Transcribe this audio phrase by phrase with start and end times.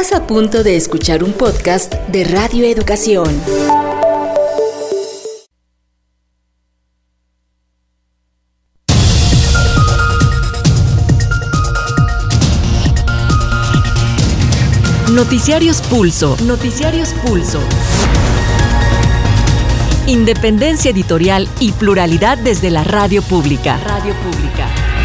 [0.00, 3.26] Estás a punto de escuchar un podcast de Radio Educación.
[15.10, 16.36] Noticiarios Pulso.
[16.44, 17.58] Noticiarios Pulso.
[20.06, 23.80] Independencia editorial y pluralidad desde la radio pública.
[23.84, 24.97] Radio pública.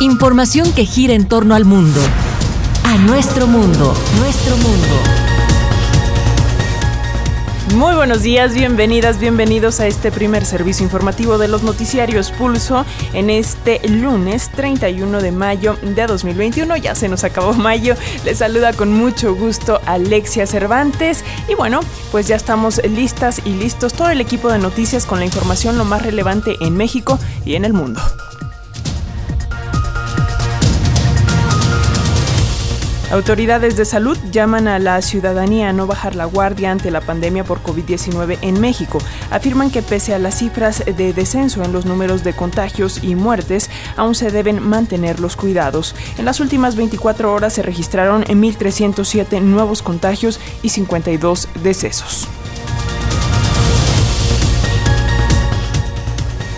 [0.00, 2.00] Información que gira en torno al mundo.
[2.82, 3.94] A nuestro mundo.
[4.18, 4.88] Nuestro mundo.
[7.76, 12.84] Muy buenos días, bienvenidas, bienvenidos a este primer servicio informativo de los noticiarios Pulso
[13.14, 16.76] en este lunes 31 de mayo de 2021.
[16.76, 17.94] Ya se nos acabó mayo.
[18.24, 23.94] Les saluda con mucho gusto Alexia Cervantes y bueno, pues ya estamos listas y listos
[23.94, 27.64] todo el equipo de noticias con la información lo más relevante en México y en
[27.64, 28.00] el mundo.
[33.14, 37.44] Autoridades de salud llaman a la ciudadanía a no bajar la guardia ante la pandemia
[37.44, 38.98] por COVID-19 en México.
[39.30, 43.70] Afirman que pese a las cifras de descenso en los números de contagios y muertes,
[43.96, 45.94] aún se deben mantener los cuidados.
[46.18, 52.26] En las últimas 24 horas se registraron 1.307 nuevos contagios y 52 decesos.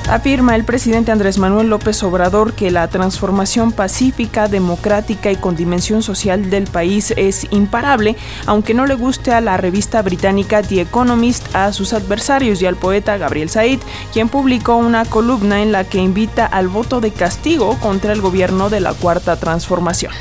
[0.08, 6.00] Afirma el presidente Andrés Manuel López Obrador que la transformación pacífica, democrática y con dimensión
[6.00, 8.14] social del país es imparable,
[8.46, 12.76] aunque no le guste a la revista británica The Economist, a sus adversarios y al
[12.76, 13.80] poeta Gabriel Said,
[14.12, 18.70] quien publicó una columna en la que invita al voto de castigo contra el gobierno
[18.70, 20.12] de la Cuarta Transformación.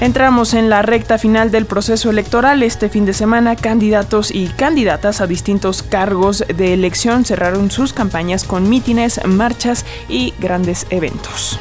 [0.00, 2.62] Entramos en la recta final del proceso electoral.
[2.62, 8.44] Este fin de semana, candidatos y candidatas a distintos cargos de elección cerraron sus campañas
[8.44, 11.60] con mítines, marchas y grandes eventos.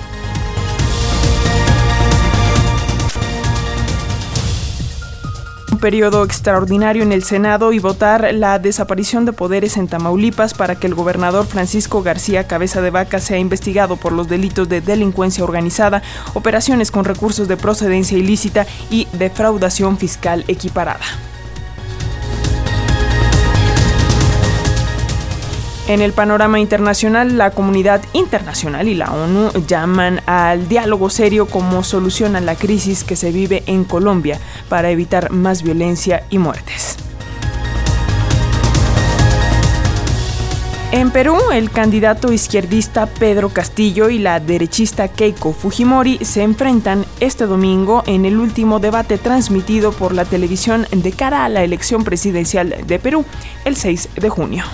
[5.79, 10.87] Periodo extraordinario en el Senado y votar la desaparición de poderes en Tamaulipas para que
[10.87, 16.03] el gobernador Francisco García Cabeza de Vaca sea investigado por los delitos de delincuencia organizada,
[16.33, 21.05] operaciones con recursos de procedencia ilícita y defraudación fiscal equiparada.
[25.89, 31.83] En el panorama internacional, la comunidad internacional y la ONU llaman al diálogo serio como
[31.83, 34.39] solución a la crisis que se vive en Colombia
[34.69, 36.95] para evitar más violencia y muertes.
[40.91, 47.47] En Perú, el candidato izquierdista Pedro Castillo y la derechista Keiko Fujimori se enfrentan este
[47.47, 52.75] domingo en el último debate transmitido por la televisión de cara a la elección presidencial
[52.85, 53.25] de Perú,
[53.65, 54.65] el 6 de junio.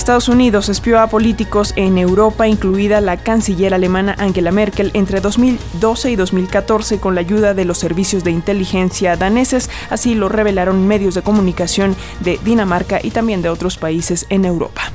[0.00, 6.10] Estados Unidos espió a políticos en Europa, incluida la canciller alemana Angela Merkel, entre 2012
[6.10, 11.14] y 2014 con la ayuda de los servicios de inteligencia daneses, así lo revelaron medios
[11.14, 14.90] de comunicación de Dinamarca y también de otros países en Europa.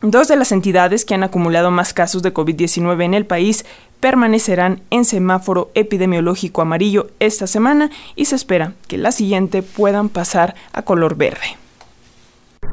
[0.02, 3.64] Dos de las entidades que han acumulado más casos de COVID-19 en el país
[4.00, 10.56] permanecerán en semáforo epidemiológico amarillo esta semana y se espera que la siguiente puedan pasar
[10.72, 11.56] a color verde.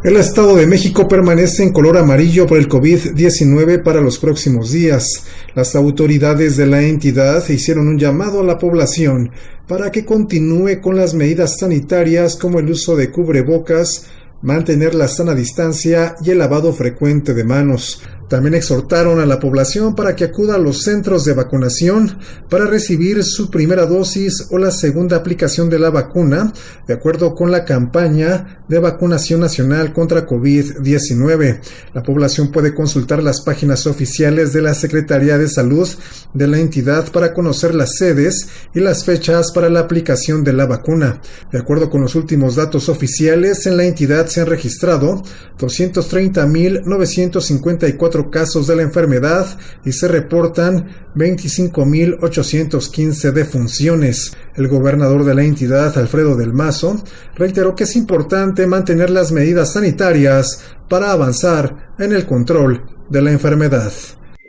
[0.04, 5.26] El Estado de México permanece en color amarillo por el COVID-19 para los próximos días.
[5.54, 9.32] Las autoridades de la entidad hicieron un llamado a la población
[9.68, 14.08] para que continúe con las medidas sanitarias como el uso de cubrebocas,
[14.42, 18.02] mantener la sana distancia y el lavado frecuente de manos.
[18.30, 23.24] También exhortaron a la población para que acuda a los centros de vacunación para recibir
[23.24, 26.54] su primera dosis o la segunda aplicación de la vacuna,
[26.88, 31.60] de acuerdo con la campaña de vacunación nacional contra COVID-19.
[31.94, 35.90] La población puede consultar las páginas oficiales de la Secretaría de Salud
[36.34, 40.68] de la entidad para conocer las sedes y las fechas para la aplicación de la
[40.68, 41.20] vacuna.
[41.52, 45.24] De acuerdo con los últimos datos oficiales, en la entidad se han registrado
[45.58, 54.36] 230.954 casos de la enfermedad y se reportan 25.815 defunciones.
[54.56, 57.02] El gobernador de la entidad, Alfredo del Mazo,
[57.36, 63.32] reiteró que es importante mantener las medidas sanitarias para avanzar en el control de la
[63.32, 63.94] enfermedad.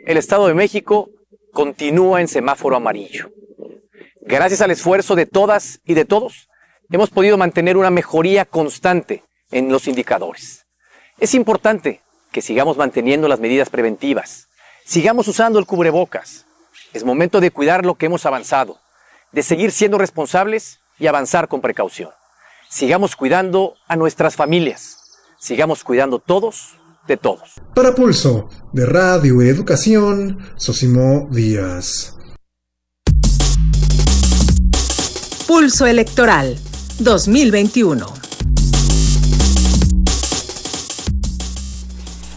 [0.05, 1.09] El Estado de México
[1.53, 3.31] continúa en semáforo amarillo.
[4.21, 6.49] Gracias al esfuerzo de todas y de todos,
[6.91, 10.65] hemos podido mantener una mejoría constante en los indicadores.
[11.19, 14.47] Es importante que sigamos manteniendo las medidas preventivas,
[14.85, 16.45] sigamos usando el cubrebocas.
[16.93, 18.79] Es momento de cuidar lo que hemos avanzado,
[19.31, 22.09] de seguir siendo responsables y avanzar con precaución.
[22.69, 24.97] Sigamos cuidando a nuestras familias,
[25.39, 27.55] sigamos cuidando todos de todos.
[27.75, 32.15] Para Pulso, de Radio Educación, Sosimo Díaz.
[35.47, 36.57] Pulso Electoral
[36.99, 38.20] 2021.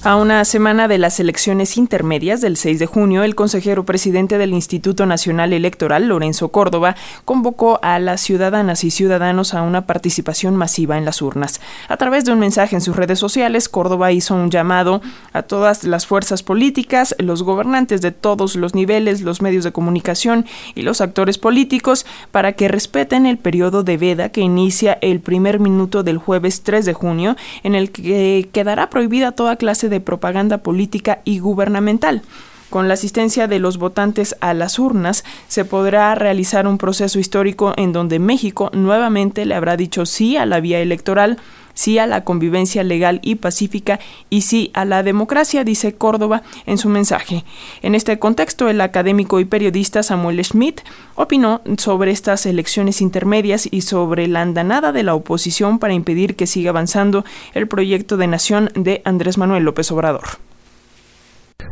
[0.07, 4.53] A una semana de las elecciones intermedias del 6 de junio, el consejero presidente del
[4.53, 10.99] Instituto Nacional Electoral, Lorenzo Córdoba, convocó a las ciudadanas y ciudadanos a una participación masiva
[10.99, 11.63] en las urnas.
[11.89, 15.01] A través de un mensaje en sus redes sociales, Córdoba hizo un llamado
[15.33, 20.45] a todas las fuerzas políticas, los gobernantes de todos los niveles, los medios de comunicación
[20.75, 25.61] y los actores políticos para que respeten el periodo de veda que inicia el primer
[25.61, 30.01] minuto del jueves 3 de junio, en el que quedará prohibida toda clase de de
[30.01, 32.23] propaganda política y gubernamental.
[32.69, 37.73] Con la asistencia de los votantes a las urnas, se podrá realizar un proceso histórico
[37.77, 41.39] en donde México nuevamente le habrá dicho sí a la vía electoral,
[41.75, 44.01] sí a la convivencia legal y pacífica
[44.31, 47.45] y sí a la democracia, dice Córdoba en su mensaje.
[47.83, 50.81] En este contexto, el académico y periodista Samuel Schmidt
[51.17, 56.47] opinó sobre estas elecciones intermedias y sobre la andanada de la oposición para impedir que
[56.47, 60.25] siga avanzando el proyecto de nación de Andrés Manuel López Obrador.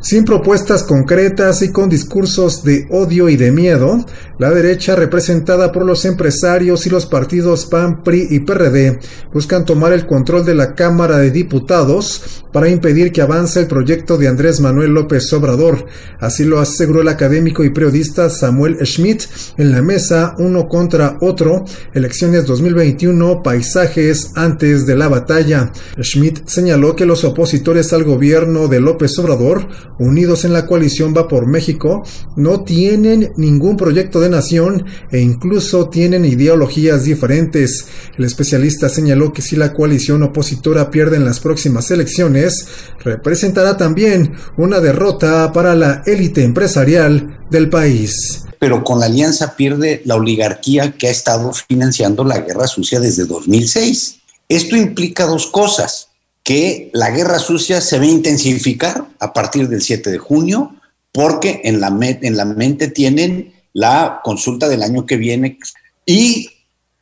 [0.03, 4.05] Sin propuestas concretas y con discursos de odio y de miedo,
[4.37, 8.99] la derecha representada por los empresarios y los partidos PAN, PRI y PRD
[9.33, 14.19] buscan tomar el control de la Cámara de Diputados para impedir que avance el proyecto
[14.19, 15.87] de Andrés Manuel López Obrador.
[16.19, 19.23] Así lo aseguró el académico y periodista Samuel Schmidt
[19.57, 25.73] en la mesa Uno contra Otro, elecciones 2021, paisajes antes de la batalla.
[26.01, 29.69] Schmidt señaló que los opositores al gobierno de López Obrador
[29.99, 32.03] unidos en la coalición Va por México,
[32.37, 37.87] no tienen ningún proyecto de nación e incluso tienen ideologías diferentes.
[38.17, 42.67] El especialista señaló que si la coalición opositora pierde en las próximas elecciones,
[43.05, 50.03] representará también una derrota para la élite empresarial del país pero con la alianza pierde
[50.05, 54.21] la oligarquía que ha estado financiando la guerra sucia desde 2006.
[54.49, 56.11] Esto implica dos cosas,
[56.43, 60.75] que la guerra sucia se va a intensificar a partir del 7 de junio,
[61.13, 65.59] porque en la, en la mente tienen la consulta del año que viene
[66.05, 66.51] y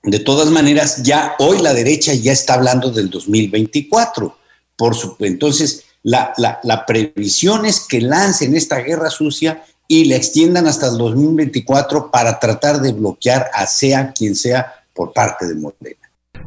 [0.03, 4.37] de todas maneras ya hoy la derecha ya está hablando del 2024.
[4.77, 10.17] Por su, entonces, la, la, la previsión es que lancen esta guerra sucia y le
[10.17, 15.55] extiendan hasta el 2024 para tratar de bloquear a sea quien sea por parte de
[15.55, 16.00] Morena.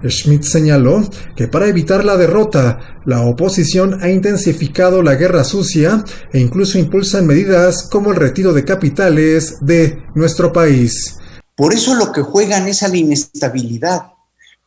[0.04, 6.40] Schmidt señaló que para evitar la derrota, la oposición ha intensificado la guerra sucia e
[6.40, 11.18] incluso impulsan medidas como el retiro de capitales de nuestro país.
[11.56, 14.04] Por eso lo que juegan es a la inestabilidad.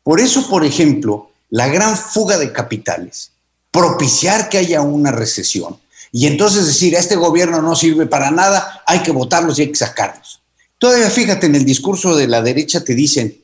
[0.02, 3.32] Por eso, por ejemplo, la gran fuga de capitales,
[3.70, 5.78] propiciar que haya una recesión,
[6.12, 9.68] y entonces decir, a este gobierno no sirve para nada, hay que votarlos y hay
[9.68, 10.40] que sacarlos.
[10.78, 13.38] Todavía fíjate, en el discurso de la derecha te dicen,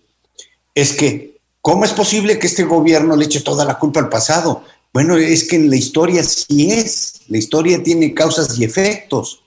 [0.74, 1.31] es que,
[1.62, 4.64] ¿cómo es posible que este gobierno le eche toda la culpa al pasado?
[4.92, 9.42] Bueno, es que en la historia sí es, la historia tiene causas y efectos.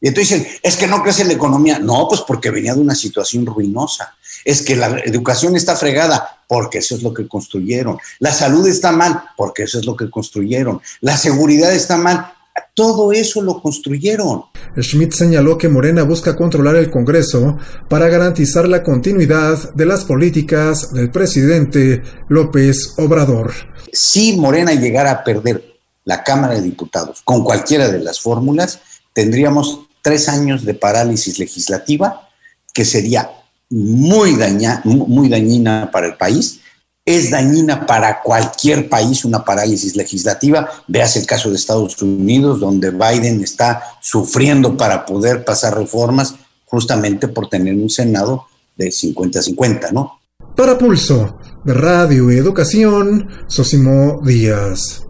[0.00, 1.78] Y entonces dicen, es que no crece la economía.
[1.78, 4.14] No, pues porque venía de una situación ruinosa.
[4.44, 7.98] Es que la educación está fregada, porque eso es lo que construyeron.
[8.18, 10.80] La salud está mal, porque eso es lo que construyeron.
[11.00, 12.34] La seguridad está mal,
[12.74, 14.44] todo eso lo construyeron.
[14.76, 17.56] Schmidt señaló que Morena busca controlar el Congreso
[17.88, 23.52] para garantizar la continuidad de las políticas del presidente López Obrador.
[23.92, 25.64] Si Morena llegara a perder
[26.04, 28.80] la Cámara de Diputados con cualquiera de las fórmulas,
[29.12, 32.28] tendríamos tres años de parálisis legislativa
[32.72, 33.30] que sería
[33.70, 36.60] muy, daña, muy dañina para el país.
[37.08, 40.68] Es dañina para cualquier país una parálisis legislativa.
[40.88, 46.34] Veas el caso de Estados Unidos, donde Biden está sufriendo para poder pasar reformas
[46.64, 48.46] justamente por tener un Senado
[48.76, 50.18] de 50-50, ¿no?
[50.56, 55.06] Para Pulso, de Radio Educación, Sosimo Díaz.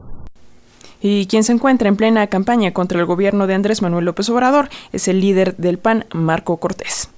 [1.00, 4.68] Y quien se encuentra en plena campaña contra el gobierno de Andrés Manuel López Obrador
[4.92, 7.08] es el líder del PAN, Marco Cortés.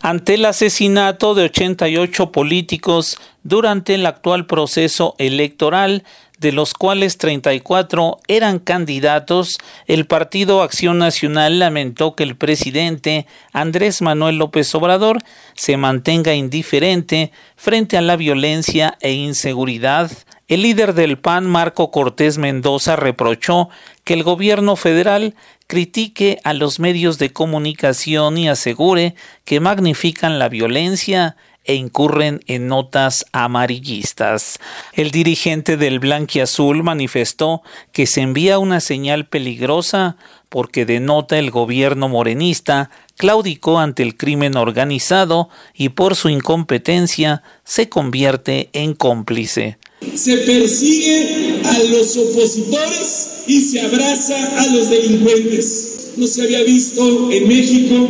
[0.00, 6.04] Ante el asesinato de 88 políticos durante el actual proceso electoral,
[6.38, 14.00] de los cuales 34 eran candidatos, el Partido Acción Nacional lamentó que el presidente Andrés
[14.02, 15.18] Manuel López Obrador
[15.54, 20.12] se mantenga indiferente frente a la violencia e inseguridad
[20.48, 23.68] el líder del PAN, Marco Cortés Mendoza, reprochó
[24.04, 25.34] que el gobierno federal
[25.66, 29.14] critique a los medios de comunicación y asegure
[29.44, 34.58] que magnifican la violencia e incurren en notas amarillistas.
[34.94, 37.62] El dirigente del Blanquiazul manifestó
[37.92, 40.16] que se envía una señal peligrosa
[40.48, 47.88] porque denota el gobierno morenista claudicó ante el crimen organizado y por su incompetencia se
[47.88, 49.78] convierte en cómplice.
[50.14, 56.12] Se persigue a los opositores y se abraza a los delincuentes.
[56.16, 58.08] No se había visto en México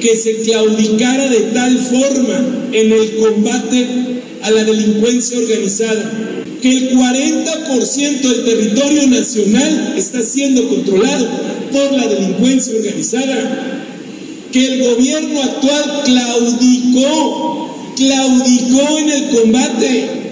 [0.00, 3.86] que se claudicara de tal forma en el combate
[4.42, 11.28] a la delincuencia organizada, que el 40% del territorio nacional está siendo controlado
[11.70, 13.84] por la delincuencia organizada,
[14.50, 20.26] que el gobierno actual claudicó, claudicó en el combate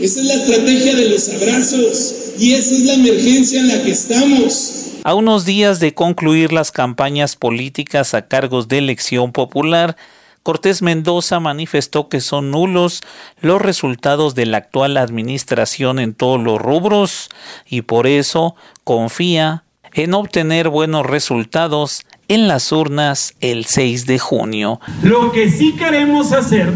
[0.00, 3.90] esa es la estrategia de los abrazos y esa es la emergencia en la que
[3.90, 4.90] estamos.
[5.02, 9.96] A unos días de concluir las campañas políticas a cargos de elección popular,
[10.44, 13.02] Cortés Mendoza manifestó que son nulos
[13.40, 17.28] los resultados de la actual administración en todos los rubros
[17.66, 24.80] y por eso confía en obtener buenos resultados en las urnas el 6 de junio.
[25.02, 26.72] Lo que sí queremos hacer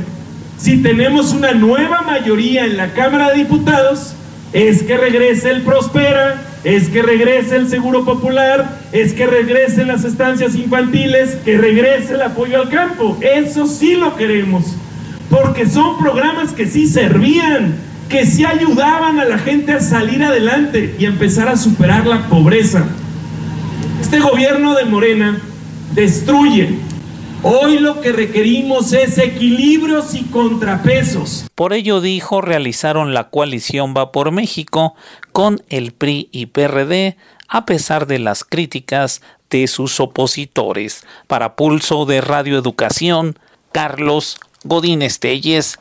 [0.58, 4.14] si tenemos una nueva mayoría en la Cámara de Diputados,
[4.52, 10.04] es que regrese el Prospera, es que regrese el Seguro Popular, es que regresen las
[10.04, 13.16] estancias infantiles, que regrese el apoyo al campo.
[13.20, 14.64] Eso sí lo queremos,
[15.30, 17.76] porque son programas que sí servían,
[18.08, 22.28] que sí ayudaban a la gente a salir adelante y a empezar a superar la
[22.28, 22.86] pobreza.
[24.00, 25.38] Este gobierno de Morena
[25.94, 26.78] destruye,
[27.44, 31.46] Hoy lo que requerimos es equilibrios y contrapesos.
[31.54, 34.96] Por ello dijo, realizaron la coalición Va por México
[35.32, 37.16] con el PRI y PRD
[37.46, 41.06] a pesar de las críticas de sus opositores.
[41.28, 43.38] Para Pulso de Radio Educación,
[43.70, 45.78] Carlos Godín Estelles,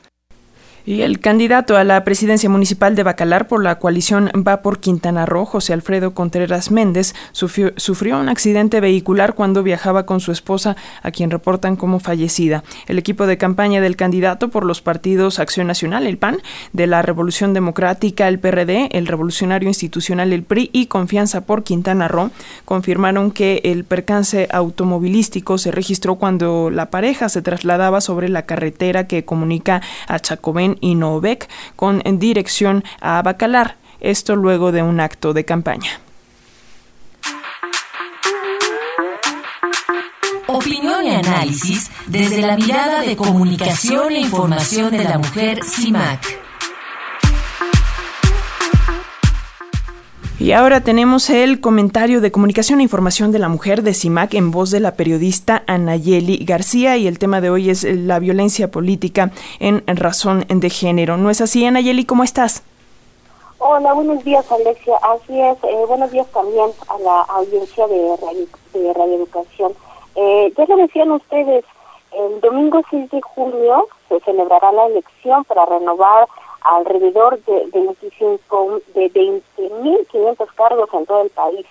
[0.88, 5.26] y el candidato a la presidencia municipal de Bacalar por la coalición Va por Quintana
[5.26, 11.12] Roo, José Alfredo Contreras Méndez, sufrió, un accidente vehicular cuando viajaba con su esposa, a
[11.12, 12.64] quien reportan como fallecida.
[12.88, 16.38] El equipo de campaña del candidato por los partidos Acción Nacional, el PAN,
[16.72, 22.08] de la Revolución Democrática, el PRD, el Revolucionario Institucional, el PRI y Confianza por Quintana
[22.08, 22.32] Roo,
[22.64, 29.06] confirmaron que el percance automovilístico se registró cuando la pareja se trasladaba sobre la carretera
[29.06, 35.34] que comunica a Chacobén y Novec con dirección a Bacalar, esto luego de un acto
[35.34, 36.00] de campaña.
[40.48, 46.47] Opinión y análisis desde la mirada de comunicación e información de la mujer CIMAC.
[50.40, 54.52] Y ahora tenemos el comentario de comunicación e información de la mujer de CIMAC en
[54.52, 59.32] voz de la periodista Anayeli García y el tema de hoy es la violencia política
[59.60, 61.18] en razón de género.
[61.18, 62.06] ¿No es así, Anayeli?
[62.06, 62.64] ¿Cómo estás?
[63.58, 64.96] Hola, buenos días, Alexia.
[65.02, 69.74] Así es, eh, buenos días también a la audiencia de Radio, Educación.
[70.16, 71.66] Eh, ya lo decían ustedes,
[72.12, 76.28] el domingo 6 de junio se celebrará la elección para renovar
[76.76, 81.66] alrededor de 25 de 20.500 cargos en todo el país.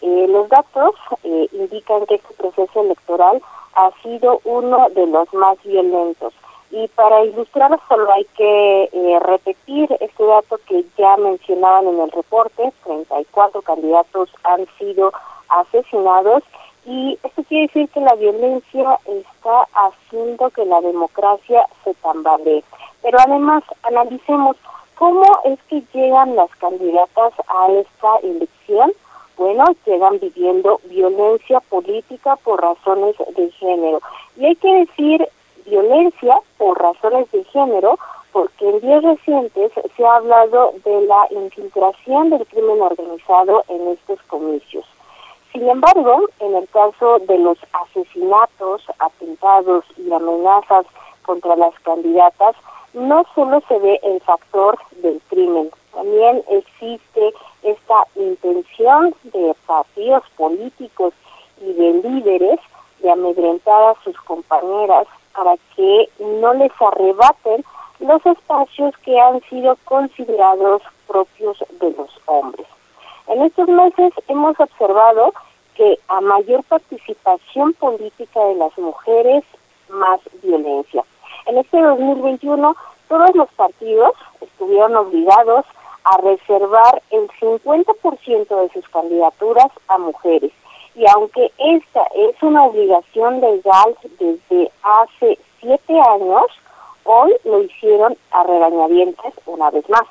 [0.00, 3.40] Eh, los datos eh, indican que este proceso electoral
[3.74, 6.34] ha sido uno de los más violentos.
[6.70, 12.10] Y para ilustrar solo hay que eh, repetir este dato que ya mencionaban en el
[12.10, 15.12] reporte, 34 candidatos han sido
[15.48, 16.42] asesinados
[16.86, 22.62] y esto quiere decir que la violencia está haciendo que la democracia se tambalee.
[23.04, 24.56] Pero además, analicemos
[24.94, 28.92] cómo es que llegan las candidatas a esta elección.
[29.36, 34.00] Bueno, llegan viviendo violencia política por razones de género.
[34.38, 35.28] Y hay que decir
[35.66, 37.98] violencia por razones de género
[38.32, 44.20] porque en días recientes se ha hablado de la infiltración del crimen organizado en estos
[44.22, 44.86] comicios.
[45.52, 50.86] Sin embargo, en el caso de los asesinatos, atentados y amenazas
[51.22, 52.56] contra las candidatas,
[52.94, 61.12] no solo se ve el factor del crimen, también existe esta intención de partidos políticos
[61.60, 62.60] y de líderes
[63.00, 67.64] de amedrentar a sus compañeras para que no les arrebaten
[68.00, 72.66] los espacios que han sido considerados propios de los hombres.
[73.28, 75.32] En estos meses hemos observado
[75.74, 79.44] que a mayor participación política de las mujeres,
[79.88, 81.04] más violencia.
[81.54, 82.74] En este 2021,
[83.08, 85.64] todos los partidos estuvieron obligados
[86.02, 90.50] a reservar el 50% de sus candidaturas a mujeres.
[90.96, 96.46] Y aunque esta es una obligación legal desde hace siete años,
[97.04, 100.08] hoy lo hicieron a regañadientes una vez más.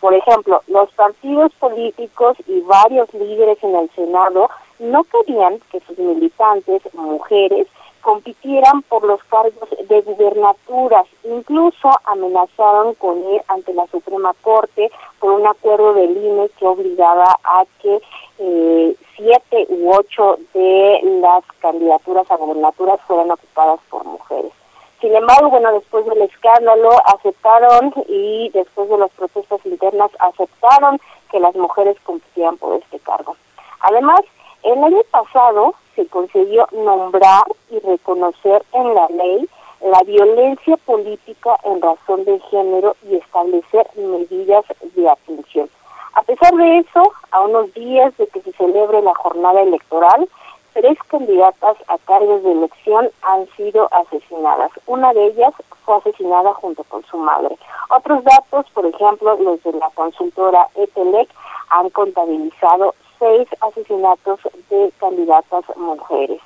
[0.00, 5.98] Por ejemplo, los partidos políticos y varios líderes en el Senado no querían que sus
[5.98, 7.66] militantes, mujeres,
[8.06, 11.08] compitieran por los cargos de gubernaturas.
[11.24, 17.36] Incluso amenazaron con ir ante la Suprema Corte por un acuerdo del INE que obligaba
[17.42, 18.00] a que
[18.38, 24.52] eh, siete u ocho de las candidaturas a gubernaturas fueran ocupadas por mujeres.
[25.00, 31.00] Sin embargo, bueno, después del escándalo aceptaron y después de las protestas internas aceptaron
[31.32, 33.34] que las mujeres compitieran por este cargo.
[33.80, 34.20] Además,
[34.62, 39.48] el año pasado se consiguió nombrar y reconocer en la ley
[39.80, 45.68] la violencia política en razón de género y establecer medidas de atención.
[46.14, 50.28] A pesar de eso, a unos días de que se celebre la jornada electoral,
[50.72, 54.70] tres candidatas a cargos de elección han sido asesinadas.
[54.86, 55.52] Una de ellas
[55.84, 57.56] fue asesinada junto con su madre.
[57.90, 61.28] Otros datos, por ejemplo, los de la consultora ETELEC,
[61.70, 66.40] han contabilizado seis asesinatos de candidatas mujeres.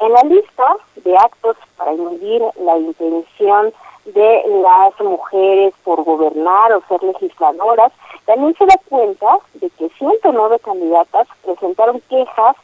[0.00, 3.72] En la lista de actos para inhibir la intención
[4.04, 7.92] de las mujeres por gobernar o ser legisladoras,
[8.26, 12.56] también se da cuenta de que 109 candidatas presentaron quejas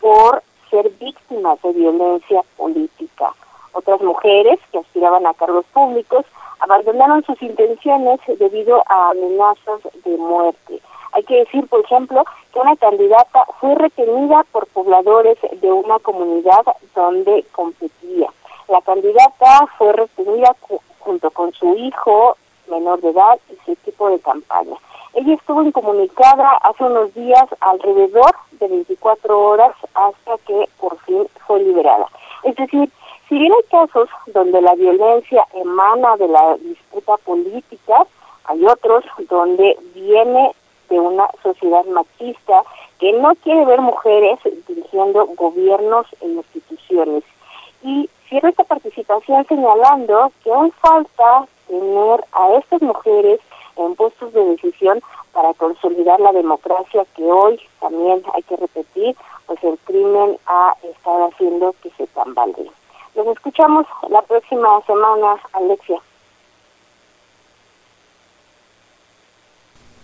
[0.00, 3.34] por ser víctimas de violencia política.
[3.72, 6.24] Otras mujeres que aspiraban a cargos públicos
[6.60, 10.80] abandonaron sus intenciones debido a amenazas de muerte.
[11.16, 16.60] Hay que decir, por ejemplo, que una candidata fue retenida por pobladores de una comunidad
[16.94, 18.28] donde competía.
[18.68, 20.54] La candidata fue retenida
[20.98, 22.36] junto con su hijo
[22.68, 24.76] menor de edad y su equipo de campaña.
[25.14, 31.62] Ella estuvo incomunicada hace unos días alrededor de 24 horas hasta que por fin fue
[31.62, 32.08] liberada.
[32.42, 32.92] Es decir,
[33.30, 38.06] si bien hay casos donde la violencia emana de la disputa política,
[38.44, 40.52] hay otros donde viene
[40.88, 42.62] de una sociedad machista
[42.98, 47.24] que no quiere ver mujeres dirigiendo gobiernos e instituciones.
[47.82, 53.40] Y cierro esta participación señalando que aún falta tener a estas mujeres
[53.76, 55.00] en puestos de decisión
[55.32, 59.14] para consolidar la democracia que hoy también hay que repetir,
[59.46, 62.70] pues el crimen ha estado haciendo que se tambalee.
[63.14, 66.00] Nos escuchamos la próxima semana, Alexia.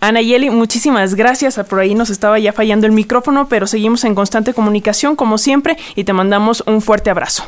[0.03, 1.57] Ana Yeli, muchísimas gracias.
[1.69, 5.77] Por ahí nos estaba ya fallando el micrófono, pero seguimos en constante comunicación como siempre
[5.95, 7.45] y te mandamos un fuerte abrazo.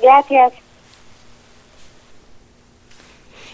[0.00, 0.54] Gracias.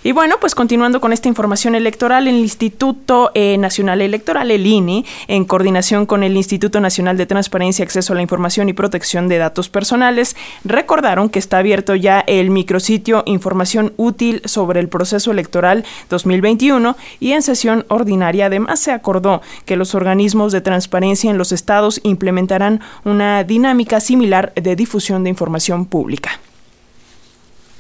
[0.07, 5.07] Y bueno, pues continuando con esta información electoral, el Instituto eh, Nacional Electoral, el INE,
[5.29, 9.38] en coordinación con el Instituto Nacional de Transparencia, Acceso a la Información y Protección de
[9.38, 15.87] Datos Personales, recordaron que está abierto ya el micrositio Información Útil sobre el Proceso Electoral
[16.11, 21.51] 2021 y en sesión ordinaria además se acordó que los organismos de transparencia en los
[21.51, 26.40] estados implementarán una dinámica similar de difusión de información pública.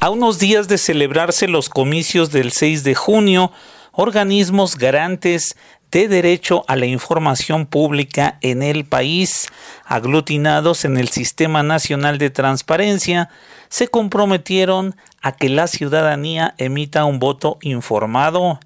[0.04, 3.52] A unos días de celebrarse los comicios del 6 de junio,
[3.90, 5.56] organismos garantes
[5.90, 9.46] de derecho a la información pública en el país,
[9.86, 13.30] aglutinados en el Sistema Nacional de Transparencia,
[13.70, 18.60] se comprometieron a que la ciudadanía emita un voto informado,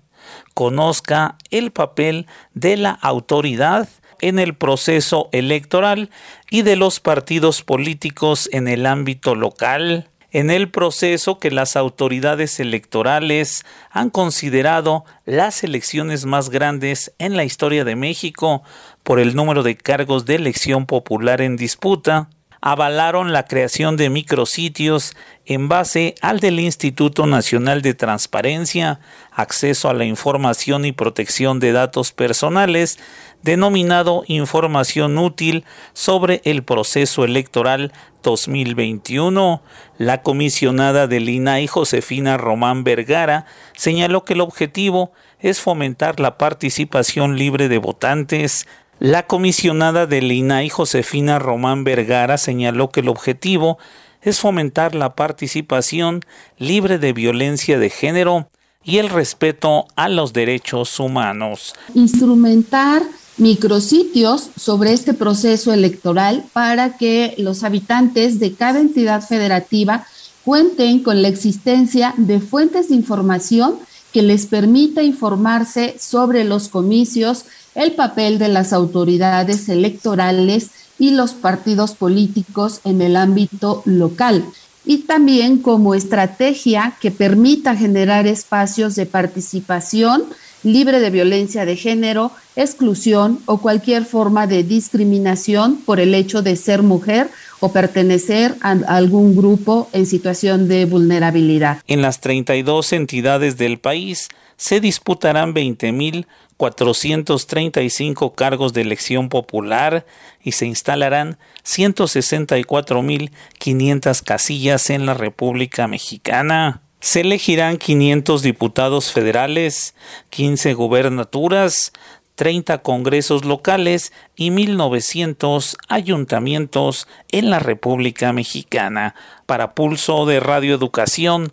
[0.55, 3.89] conozca el papel de la autoridad
[4.21, 6.11] en el proceso electoral
[6.51, 12.61] y de los partidos políticos en el ámbito local en el proceso que las autoridades
[12.61, 18.63] electorales han considerado las elecciones más grandes en la historia de México
[19.03, 25.17] por el número de cargos de elección popular en disputa, avalaron la creación de micrositios
[25.45, 29.01] en base al del Instituto Nacional de Transparencia,
[29.33, 33.01] Acceso a la Información y Protección de Datos Personales,
[33.43, 39.63] denominado Información Útil sobre el Proceso Electoral 2021.
[39.97, 43.47] La comisionada del INAI, Josefina Román Vergara,
[43.77, 48.67] señaló que el objetivo es fomentar la participación libre de votantes,
[49.01, 53.79] la comisionada del INAI, Josefina Román Vergara, señaló que el objetivo
[54.23, 56.25] es fomentar la participación
[56.57, 58.49] libre de violencia de género
[58.89, 61.75] y el respeto a los derechos humanos.
[61.93, 63.03] Instrumentar
[63.37, 70.07] micrositios sobre este proceso electoral para que los habitantes de cada entidad federativa
[70.43, 73.75] cuenten con la existencia de fuentes de información
[74.11, 81.35] que les permita informarse sobre los comicios el papel de las autoridades electorales y los
[81.35, 84.47] partidos políticos en el ámbito local
[84.89, 90.25] y también como estrategia que permita generar espacios de participación
[90.63, 96.57] libre de violencia de género, exclusión o cualquier forma de discriminación por el hecho de
[96.57, 97.29] ser mujer
[97.61, 101.83] o pertenecer a algún grupo en situación de vulnerabilidad.
[101.87, 106.27] En las 32 entidades del país se disputarán 20.000
[106.59, 110.05] 435 cargos de elección popular
[110.43, 116.83] y se instalarán 164.500 casillas en la República Mexicana.
[117.01, 119.95] Se elegirán 500 diputados federales,
[120.31, 121.93] 15 gubernaturas,
[122.35, 129.15] 30 congresos locales y 1.900 ayuntamientos en la República Mexicana.
[129.47, 131.53] Para Pulso de Radio Educación,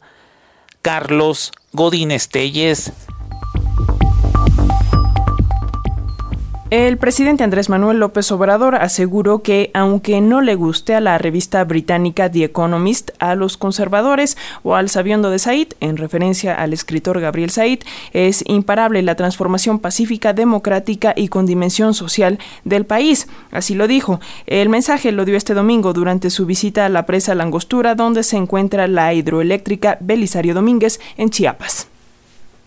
[0.81, 2.91] Carlos Godín Estelles.
[6.77, 11.63] El presidente Andrés Manuel López Obrador aseguró que, aunque no le guste a la revista
[11.63, 17.21] británica The Economist, a los conservadores o al sabiondo de Said, en referencia al escritor
[17.21, 17.79] Gabriel Said,
[18.11, 23.29] es imparable la transformación pacífica, democrática y con dimensión social del país.
[23.51, 24.19] Así lo dijo.
[24.45, 28.35] El mensaje lo dio este domingo durante su visita a la presa Langostura, donde se
[28.35, 31.87] encuentra la hidroeléctrica Belisario Domínguez en Chiapas.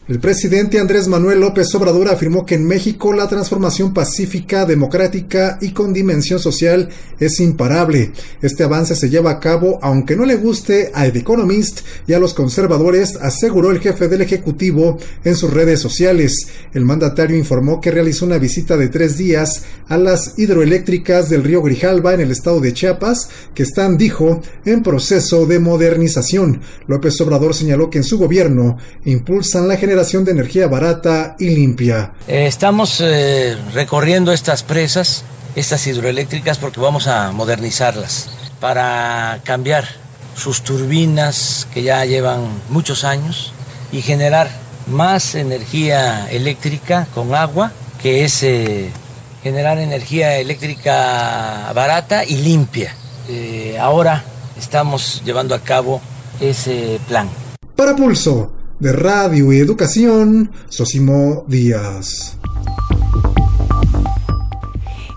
[0.08, 5.72] El presidente Andrés Manuel López Obrador afirmó que en México la transformación pacífica, democrática y
[5.72, 6.88] con dimensión social
[7.20, 8.12] es imparable.
[8.40, 12.18] Este avance se lleva a cabo aunque no le guste a The Economist y a
[12.18, 16.48] los conservadores, aseguró el jefe del Ejecutivo en sus redes sociales.
[16.72, 21.60] El mandatario informó que realizó una visita de tres días a las hidroeléctricas del río
[21.60, 26.62] Grijalba en el estado de Chiapas, que están, dijo, en proceso de modernización.
[26.86, 31.50] López Obrador señaló que en su gobierno impulsan la generación generación de energía barata y
[31.50, 32.12] limpia.
[32.28, 35.24] estamos eh, recorriendo estas presas,
[35.56, 38.30] estas hidroeléctricas, porque vamos a modernizarlas
[38.60, 39.88] para cambiar
[40.36, 43.52] sus turbinas que ya llevan muchos años
[43.90, 44.48] y generar
[44.86, 48.90] más energía eléctrica con agua, que es eh,
[49.42, 52.94] generar energía eléctrica barata y limpia.
[53.28, 54.22] Eh, ahora
[54.56, 56.00] estamos llevando a cabo
[56.40, 57.28] ese plan.
[57.74, 62.37] Para Pulso de Radio y Educación, Sosimo Díaz.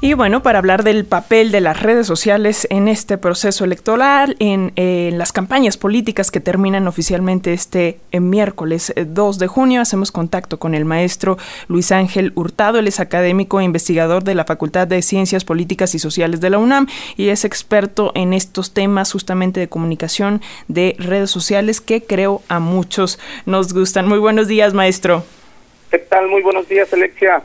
[0.04, 4.74] Y bueno, para hablar del papel de las redes sociales en este proceso electoral, en,
[5.16, 10.58] las campañas políticas que terminan oficialmente este eh, miércoles 2 eh, de junio, hacemos contacto
[10.58, 11.38] con el maestro
[11.68, 12.80] Luis Ángel Hurtado.
[12.80, 16.58] Él es académico e investigador de la Facultad de Ciencias Políticas y Sociales de la
[16.58, 22.42] UNAM y es experto en estos temas justamente de comunicación de redes sociales que creo
[22.48, 24.08] a muchos nos gustan.
[24.08, 25.24] Muy buenos días, maestro.
[25.92, 26.28] ¿Qué tal?
[26.28, 27.44] Muy buenos días, Alexia.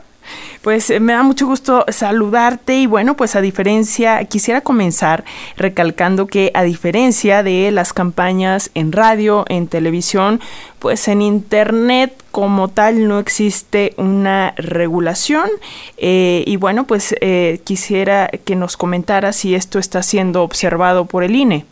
[0.67, 5.23] Pues eh, me da mucho gusto saludarte y bueno, pues a diferencia, quisiera comenzar
[5.55, 10.41] recalcando que a diferencia de las campañas en radio, en televisión,
[10.79, 15.49] pues en Internet como tal no existe una regulación
[15.97, 21.23] eh, y bueno, pues eh, quisiera que nos comentara si esto está siendo observado por
[21.23, 21.63] el INE.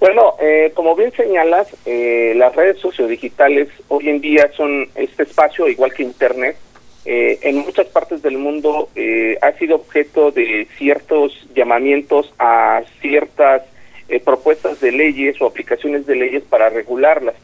[0.00, 0.34] Bueno,
[0.74, 6.58] como bien señalas, las redes sociodigitales hoy en día son este espacio, igual que Internet,
[7.06, 13.62] eh, en muchas partes del mundo eh, ha sido objeto de ciertos llamamientos a ciertas
[14.08, 17.34] eh, propuestas de leyes o aplicaciones de leyes para regularlas.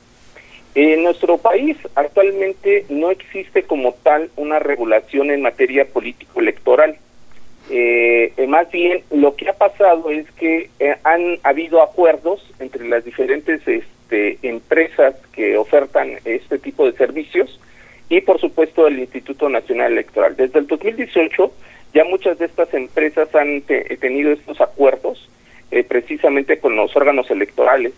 [0.74, 6.96] En nuestro país actualmente no existe como tal una regulación en materia político-electoral.
[8.48, 10.70] más bien lo que ha pasado es que
[11.04, 17.60] han habido acuerdos entre las diferentes este, empresas que ofertan este tipo de servicios
[18.10, 20.36] y por supuesto el Instituto Nacional Electoral.
[20.36, 21.50] Desde el 2018
[21.94, 25.28] ya muchas de estas empresas han tenido estos acuerdos
[25.70, 27.92] eh, precisamente con los órganos electorales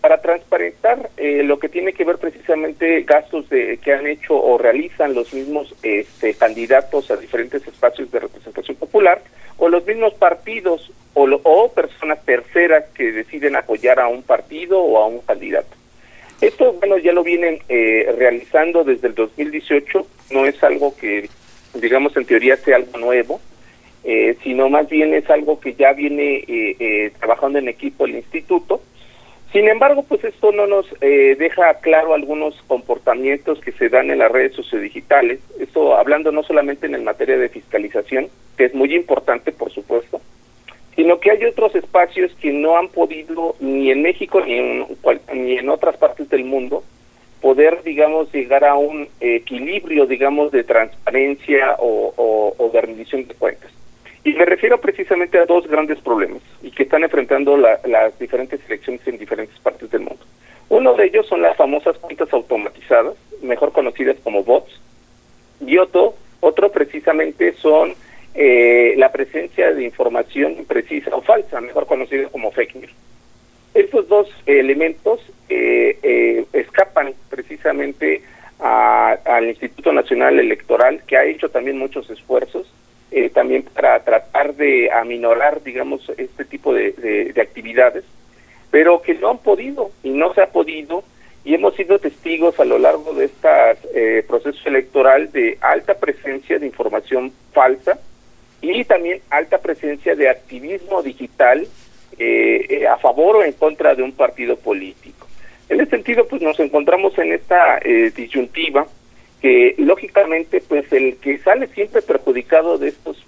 [0.00, 4.58] para transparentar eh, lo que tiene que ver precisamente gastos de, que han hecho o
[4.58, 9.22] realizan los mismos este, candidatos a diferentes espacios de representación popular
[9.56, 14.98] o los mismos partidos o, o personas terceras que deciden apoyar a un partido o
[14.98, 15.74] a un candidato.
[16.44, 21.30] Esto, bueno, ya lo vienen eh, realizando desde el 2018, no es algo que,
[21.72, 23.40] digamos, en teoría sea algo nuevo,
[24.04, 28.82] eh, sino más bien es algo que ya viene eh, trabajando en equipo el instituto.
[29.54, 34.30] Sin embargo, pues esto no nos deja claro algunos comportamientos que se dan en las
[34.30, 38.28] redes sociodigitales, esto hablando no solamente en el materia de fiscalización,
[38.58, 39.52] que es muy importante,
[41.04, 44.86] sino que hay otros espacios que no han podido ni en México ni en,
[45.34, 46.82] ni en otras partes del mundo
[47.42, 53.70] poder, digamos, llegar a un equilibrio, digamos, de transparencia o, o, de de cuentas.
[54.24, 59.06] Y me refiero precisamente a dos grandes problemas y que están enfrentando las diferentes elecciones
[59.06, 60.24] en diferentes partes del mundo.
[60.70, 64.80] Uno de ellos son las famosas cuentas automatizadas, mejor conocidas como bots,
[65.60, 67.92] y otro, otro precisamente son
[68.36, 72.92] eh, la presencia de información imprecisa o falsa, mejor conocido como fake news.
[73.74, 78.22] Estos dos elementos eh, eh, escapan precisamente
[78.58, 82.66] al Instituto Nacional Electoral, que ha hecho también muchos esfuerzos,
[83.34, 88.04] también para tratar de aminorar, digamos, este tipo de, actividades,
[88.70, 91.04] pero que no han podido y no se ha podido
[91.44, 96.66] y hemos sido testigos a lo largo de este proceso electoral de alta presencia de
[96.66, 97.98] información falsa,
[98.72, 101.66] y también alta presencia de activismo digital
[102.18, 105.26] eh, eh, a favor o en contra de un partido político.
[105.68, 108.86] En ese sentido, pues nos encontramos en esta eh, disyuntiva
[109.40, 113.22] que lógicamente, pues el que sale siempre perjudicado de estos,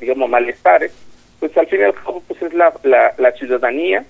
[0.00, 0.92] digamos, malestares,
[1.38, 4.04] pues al fin y al cabo, pues es la, la, ciudadanía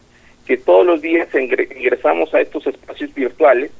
[0.47, 3.71] que todos los días ingresamos a estos espacios virtuales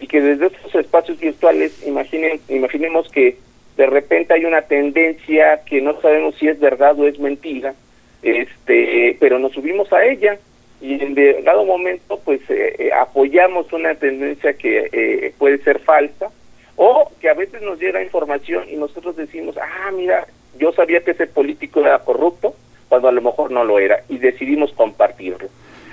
[0.00, 3.36] y que desde estos espacios virtuales, imaginen, imaginemos que
[3.76, 7.74] de repente hay una tendencia que no sabemos si es verdad o es mentira,
[8.22, 10.38] este, pero nos subimos a ella
[10.80, 16.30] y en dado momento pues eh, eh, apoyamos una tendencia que eh, puede ser falsa
[16.76, 20.26] o que a veces nos llega información y nosotros decimos, ah, mira,
[20.58, 22.54] yo sabía que ese político era corrupto
[22.88, 25.48] cuando a lo mejor no lo era y decidimos compartirlo.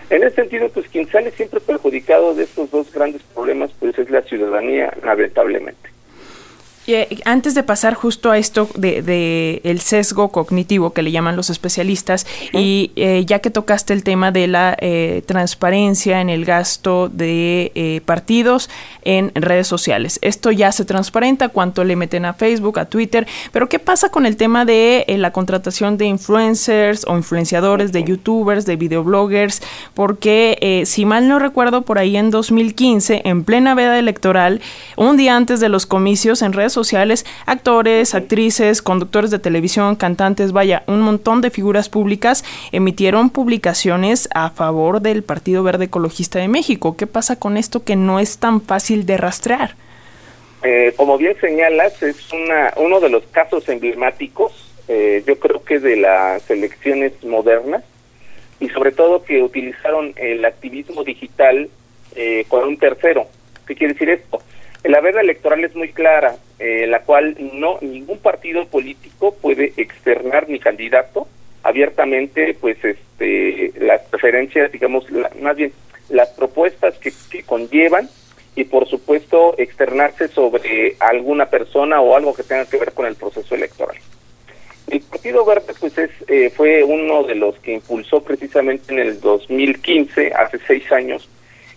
[0.09, 4.09] En ese sentido, pues quien sale siempre perjudicado de estos dos grandes problemas pues es
[4.09, 5.88] la ciudadanía, lamentablemente.
[7.25, 12.25] Antes de pasar justo a esto de, el sesgo cognitivo que le llaman los especialistas
[12.53, 17.71] y eh, ya que tocaste el tema de la eh, transparencia en el gasto de
[17.75, 18.69] eh, partidos
[19.03, 23.69] en redes sociales, esto ya se transparenta cuánto le meten a Facebook, a Twitter, pero
[23.69, 28.75] ¿qué pasa con el tema de la contratación de influencers o influenciadores, de youtubers, de
[28.75, 29.61] videobloggers?
[29.93, 34.61] Porque si mal no recuerdo por ahí en 2015, en plena veda electoral,
[34.95, 36.78] un día antes de los comicios en redes sociales,
[37.45, 44.49] actores, actrices, conductores de televisión, cantantes, vaya, un montón de figuras públicas emitieron publicaciones a
[44.49, 46.95] favor del Partido Verde Ecologista de México.
[46.97, 49.75] ¿Qué pasa con esto que no es tan fácil de rastrear?
[50.63, 54.51] Eh, como bien señalas, es una, uno de los casos emblemáticos,
[54.87, 57.83] eh, yo creo que de las elecciones modernas,
[58.59, 61.69] y sobre todo que utilizaron el activismo digital
[62.15, 63.27] eh, con un tercero.
[63.65, 64.41] ¿Qué quiere decir esto?
[64.83, 70.47] La veda electoral es muy clara, eh, la cual no ningún partido político puede externar
[70.47, 71.27] ni candidato
[71.63, 75.05] abiertamente, pues, este, las preferencias, digamos,
[75.41, 75.73] más bien
[76.07, 77.11] las propuestas que,
[77.43, 78.09] conllevan
[78.55, 83.15] y, por supuesto, externarse sobre alguna persona o algo que tenga que ver con el
[83.15, 83.97] proceso electoral.
[84.89, 89.19] El Partido Verde, pues, es, eh, fue uno de los que impulsó precisamente en el
[89.19, 91.29] 2015, hace seis años,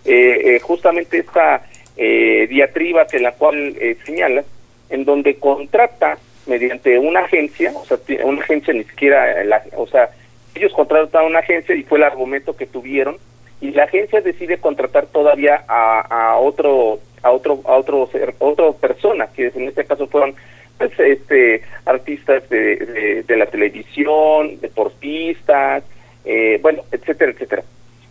[0.04, 1.62] eh, justamente esta
[1.96, 4.44] eh, diatriba que la cual eh, señala,
[4.90, 10.10] en donde contrata mediante una agencia, o sea, una agencia ni siquiera, la, o sea,
[10.54, 13.16] ellos contratan una agencia y fue el argumento que tuvieron
[13.60, 19.28] y la agencia decide contratar todavía a, a otro a otro a otro otra persona
[19.28, 20.34] que en este caso fueron
[20.76, 25.84] pues, este artistas de, de, la televisión deportistas
[26.24, 27.62] eh, bueno etcétera etcétera.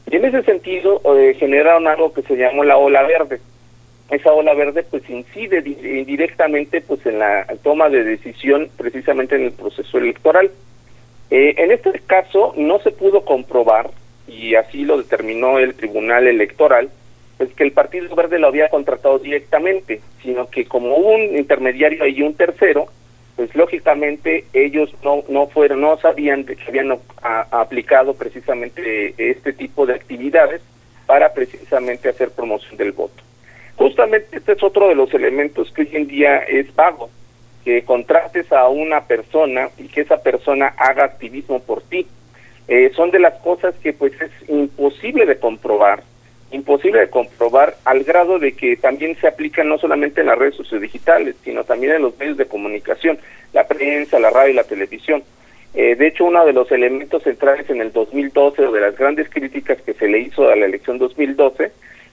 [0.10, 3.40] Y en ese sentido eh, generaron algo que se llamó la ola verde
[4.12, 9.52] esa ola verde pues incide directamente pues en la toma de decisión precisamente en el
[9.54, 10.52] proceso electoral.
[11.30, 13.90] Eh, en este caso no se pudo comprobar
[14.28, 16.90] y así lo determinó el Tribunal Electoral
[17.38, 22.22] pues que el Partido Verde lo había contratado directamente, sino que como un intermediario y
[22.22, 22.86] un tercero,
[23.38, 29.96] pues lógicamente ellos no no fueron no sabían que habían aplicado precisamente este tipo de
[29.96, 30.62] actividades
[31.06, 33.24] para precisamente hacer promoción del voto.
[33.76, 37.10] Justamente este es otro de los elementos que hoy en día es vago,
[37.64, 42.08] que contrates a una persona y que esa persona haga activismo por ti.
[42.68, 46.04] Eh, son de las cosas que pues es imposible de comprobar,
[46.52, 50.56] imposible de comprobar al grado de que también se aplican no solamente en las redes
[50.56, 53.20] sociodigitales, sino también en los medios de comunicación,
[53.54, 55.24] la prensa, la radio y la televisión.
[55.74, 59.30] Eh, de hecho, uno de los elementos centrales en el 2012 o de las grandes
[59.30, 61.72] críticas que se le hizo a la elección 2012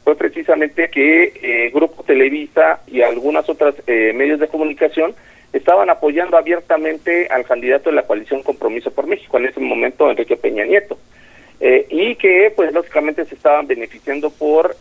[0.08, 5.14] fue precisamente que eh, Grupo Televisa y algunas otras eh, medios de comunicación
[5.52, 10.38] estaban apoyando abiertamente al candidato de la coalición Compromiso por México, en ese momento Enrique
[10.38, 10.98] Peña Nieto,
[11.60, 14.76] eh, y que pues lógicamente se estaban beneficiando por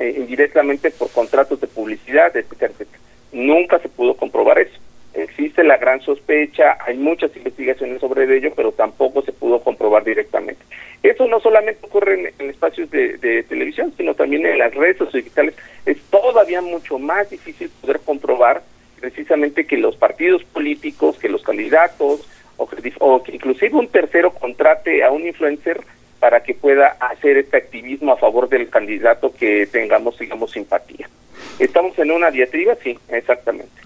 [0.00, 3.02] indirectamente por contratos de publicidad, etcétera, etcétera.
[3.32, 4.80] Nunca se pudo comprobar eso
[5.14, 10.62] existe la gran sospecha, hay muchas investigaciones sobre ello, pero tampoco se pudo comprobar directamente.
[11.02, 15.54] Eso no solamente ocurre en, espacios de, televisión, sino también en las redes digitales.
[15.84, 18.62] Es todavía mucho más difícil poder comprobar
[19.00, 25.04] precisamente que los partidos políticos, que los candidatos, o que, o inclusive un tercero contrate
[25.04, 25.80] a un influencer
[26.20, 31.06] para que pueda hacer este activismo a favor del candidato que tengamos, digamos, simpatía.
[31.58, 32.76] ¿Estamos en una diatriba?
[32.82, 33.84] Sí, exactamente.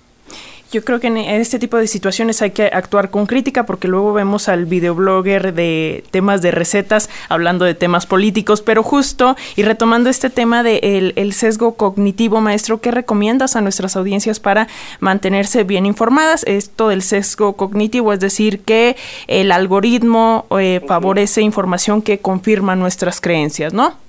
[0.70, 4.12] Yo creo que en este tipo de situaciones hay que actuar con crítica porque luego
[4.12, 10.10] vemos al videoblogger de temas de recetas hablando de temas políticos, pero justo y retomando
[10.10, 14.68] este tema del de el sesgo cognitivo, maestro, ¿qué recomiendas a nuestras audiencias para
[15.00, 16.44] mantenerse bien informadas?
[16.46, 23.22] Esto del sesgo cognitivo, es decir, que el algoritmo eh, favorece información que confirma nuestras
[23.22, 24.07] creencias, ¿no?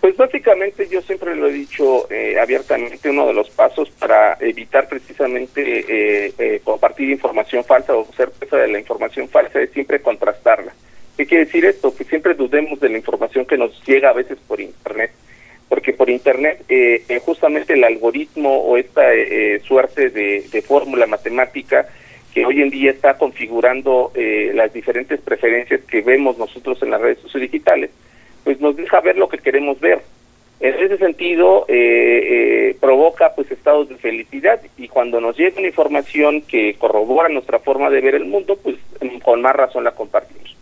[0.00, 4.88] Pues básicamente yo siempre lo he dicho eh, abiertamente, uno de los pasos para evitar
[4.88, 10.00] precisamente eh, eh, compartir información falsa o ser presa de la información falsa es siempre
[10.00, 10.72] contrastarla.
[11.18, 11.94] ¿Qué quiere decir esto?
[11.94, 15.10] Que siempre dudemos de la información que nos llega a veces por Internet,
[15.68, 16.64] porque por Internet
[17.26, 19.02] justamente el algoritmo o esta
[19.64, 21.86] suerte de, de fórmula matemática
[22.32, 24.12] que hoy en día está configurando
[24.54, 27.90] las diferentes preferencias que vemos nosotros en las redes sociales digitales,
[28.44, 30.00] pues nos deja ver lo que queremos ver.
[30.60, 32.20] En ese sentido, eh,
[32.70, 37.58] eh, provoca pues estados de felicidad y cuando nos llega una información que corrobora nuestra
[37.58, 38.76] forma de ver el mundo, pues
[39.22, 40.56] con más razón la compartimos.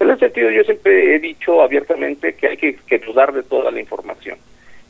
[0.00, 3.70] En ese sentido, yo siempre he dicho abiertamente que hay que, que dudar de toda
[3.70, 4.38] la información.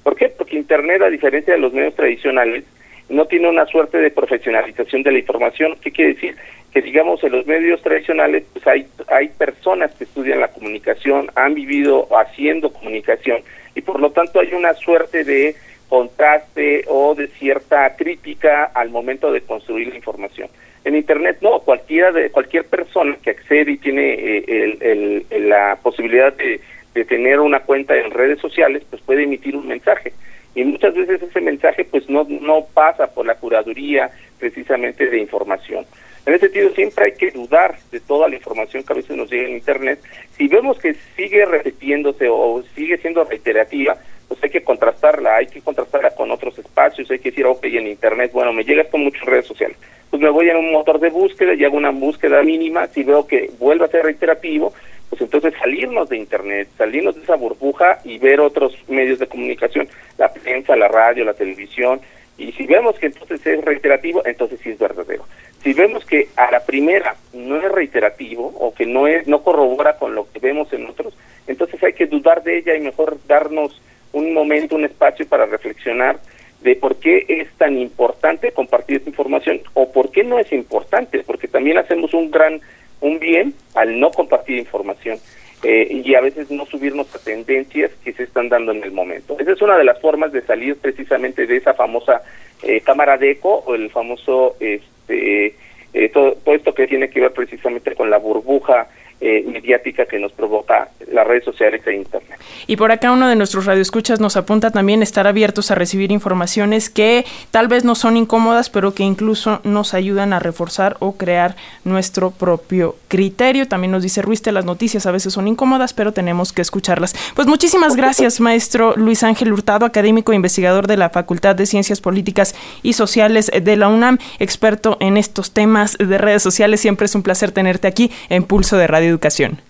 [0.02, 0.28] ¿Por qué?
[0.28, 2.64] Porque Internet, a diferencia de los medios tradicionales,
[3.08, 5.76] no tiene una suerte de profesionalización de la información.
[5.82, 6.36] ¿Qué quiere decir?
[6.72, 11.54] Que digamos en los medios tradicionales pues hay, hay personas que estudian la comunicación, han
[11.54, 13.40] vivido haciendo comunicación
[13.74, 15.54] y por lo tanto hay una suerte de
[15.88, 20.48] contraste o de cierta crítica al momento de construir la información.
[20.84, 26.60] En Internet no, cualquiera de cualquier persona que accede y tiene eh, la posibilidad de,
[26.94, 30.12] de tener una cuenta en redes sociales, pues puede emitir un mensaje
[30.54, 35.84] y muchas veces ese mensaje pues no, no pasa por la curaduría precisamente de información.
[36.26, 39.30] En ese sentido siempre hay que dudar de toda la información que a veces nos
[39.30, 40.00] llega en Internet.
[40.36, 43.96] Si vemos que sigue repitiéndose o sigue siendo reiterativa,
[44.28, 47.86] pues hay que contrastarla, hay que contrastarla con otros espacios, hay que decir, ok, en
[47.86, 49.78] Internet, bueno, me llega con muchas redes sociales,
[50.10, 53.26] pues me voy a un motor de búsqueda y hago una búsqueda mínima, si veo
[53.26, 54.74] que vuelve a ser reiterativo,
[55.08, 59.88] pues entonces salirnos de Internet, salirnos de esa burbuja y ver otros medios de comunicación,
[60.18, 62.00] la prensa, la radio, la televisión,
[62.38, 65.24] y si vemos que entonces es reiterativo, entonces sí es verdadero.
[65.62, 69.96] Si vemos que a la primera no es reiterativo o que no es no corrobora
[69.96, 71.16] con lo que vemos en otros,
[71.48, 73.82] entonces hay que dudar de ella y mejor darnos
[74.12, 76.20] un momento, un espacio para reflexionar
[76.60, 81.22] de por qué es tan importante compartir esta información o por qué no es importante,
[81.24, 82.60] porque también hacemos un gran
[83.00, 85.18] un bien al no compartir información
[85.62, 89.36] eh, y a veces no subirnos a tendencias que se están dando en el momento.
[89.38, 92.22] Esa es una de las formas de salir precisamente de esa famosa
[92.62, 95.54] eh, cámara de eco o el famoso este
[95.94, 98.88] eh, todo, todo, esto que tiene que ver precisamente con la burbuja
[99.20, 102.38] eh, mediática que nos provoca las redes sociales e Internet.
[102.66, 106.90] Y por acá uno de nuestros radioescuchas nos apunta también estar abiertos a recibir informaciones
[106.90, 111.56] que tal vez no son incómodas, pero que incluso nos ayudan a reforzar o crear
[111.84, 113.66] nuestro propio criterio.
[113.66, 117.14] También nos dice Ruiste, las noticias a veces son incómodas, pero tenemos que escucharlas.
[117.34, 122.00] Pues muchísimas gracias, maestro Luis Ángel Hurtado, académico e investigador de la Facultad de Ciencias
[122.00, 126.80] Políticas y Sociales de la UNAM, experto en estos temas de redes sociales.
[126.80, 129.60] Siempre es un placer tenerte aquí en Pulso de Radio Educación.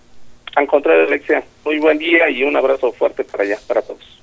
[0.55, 4.19] Al contrario, Alexia, muy buen día y un abrazo fuerte para allá, para todos.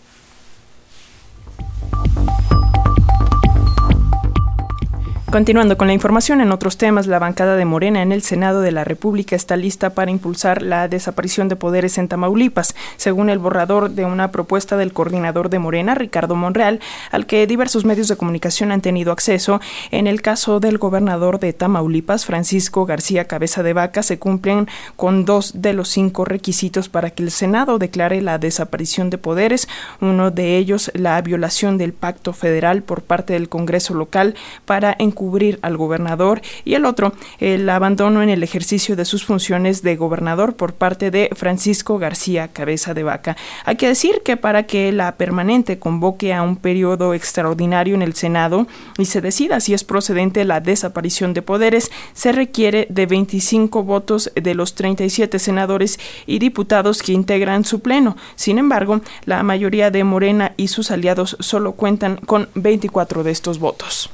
[5.37, 8.72] Continuando con la información en otros temas, la bancada de Morena en el Senado de
[8.72, 13.91] la República está lista para impulsar la desaparición de poderes en Tamaulipas, según el borrador
[13.91, 16.80] de una propuesta del coordinador de Morena, Ricardo Monreal,
[17.11, 19.61] al que diversos medios de comunicación han tenido acceso.
[19.91, 25.26] En el caso del gobernador de Tamaulipas, Francisco García Cabeza de Vaca, se cumplen con
[25.26, 29.68] dos de los cinco requisitos para que el Senado declare la desaparición de poderes,
[30.01, 34.34] uno de ellos la violación del pacto federal por parte del Congreso local
[34.64, 34.97] para
[35.27, 39.97] cubrir al gobernador y el otro, el abandono en el ejercicio de sus funciones de
[39.97, 43.37] gobernador por parte de Francisco García Cabeza de Vaca.
[43.64, 48.14] Hay que decir que para que la permanente convoque a un periodo extraordinario en el
[48.14, 48.68] Senado
[48.99, 54.31] y se decida si es procedente la desaparición de poderes, se requiere de 25 votos
[54.37, 58.16] de los 37 senadores y diputados que integran su pleno.
[58.37, 63.59] Sin embargo, la mayoría de Morena y sus aliados solo cuentan con 24 de estos
[63.59, 64.11] votos.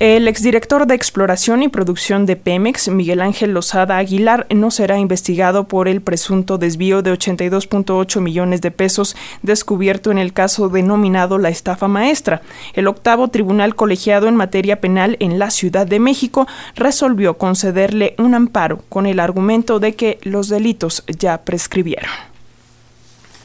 [0.00, 5.68] El exdirector de Exploración y Producción de Pemex, Miguel Ángel Lozada Aguilar, no será investigado
[5.68, 11.50] por el presunto desvío de 82.8 millones de pesos descubierto en el caso denominado la
[11.50, 12.40] estafa maestra.
[12.72, 16.46] El octavo tribunal colegiado en materia penal en la Ciudad de México
[16.76, 22.29] resolvió concederle un amparo con el argumento de que los delitos ya prescribieron.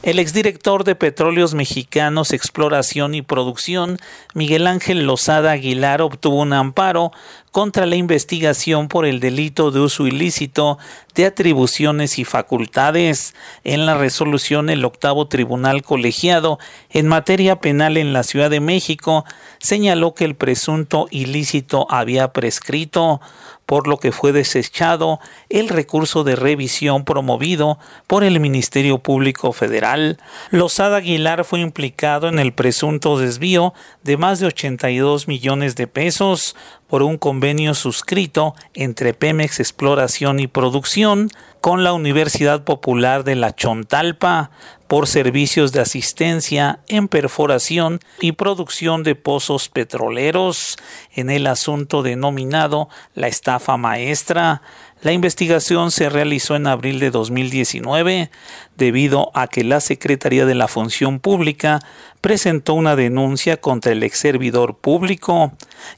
[0.06, 3.98] El exdirector de Petróleos Mexicanos, Exploración y Producción,
[4.36, 7.12] Miguel Ángel Lozada Aguilar, obtuvo un amparo
[7.50, 10.78] contra la investigación por el delito de uso ilícito
[11.16, 13.34] de atribuciones y facultades.
[13.64, 16.60] En la resolución, el octavo tribunal colegiado
[16.92, 19.26] en materia penal en la Ciudad de México
[19.58, 23.22] señaló que el presunto ilícito había prescrito,
[23.66, 30.18] por lo que fue desechado el recurso de revisión promovido por el Ministerio Público Federal.
[30.52, 36.56] Lozada Aguilar fue implicado en el presunto desvío de más de 82 millones de pesos
[36.88, 41.30] por un convenio suscrito entre Pemex Exploración y Producción
[41.62, 44.52] con la Universidad Popular de La Chontalpa
[44.88, 50.78] por servicios de asistencia en perforación y producción de pozos petroleros
[51.14, 54.62] en el asunto denominado la estafa maestra.
[55.02, 58.32] La investigación se realizó en abril de 2019
[58.76, 61.80] debido a que la Secretaría de la Función Pública
[62.22, 65.54] presentó una denuncia contra el ex servidor público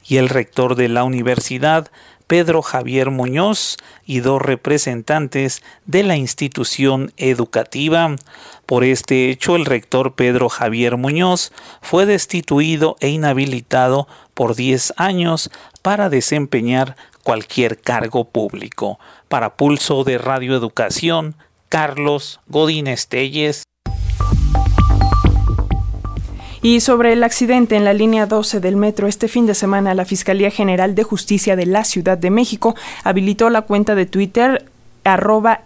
[0.06, 1.90] y el rector de la universidad
[2.28, 8.14] Pedro Javier Muñoz y dos representantes de la institución educativa.
[8.66, 15.50] Por este hecho, el rector Pedro Javier Muñoz fue destituido e inhabilitado por 10 años
[15.80, 19.00] para desempeñar cualquier cargo público.
[19.28, 21.34] Para Pulso de Radio Educación,
[21.70, 23.67] Carlos Godínez Telles.
[26.60, 30.04] Y sobre el accidente en la línea 12 del metro este fin de semana, la
[30.04, 34.64] Fiscalía General de Justicia de la Ciudad de México habilitó la cuenta de Twitter
[35.04, 35.62] arroba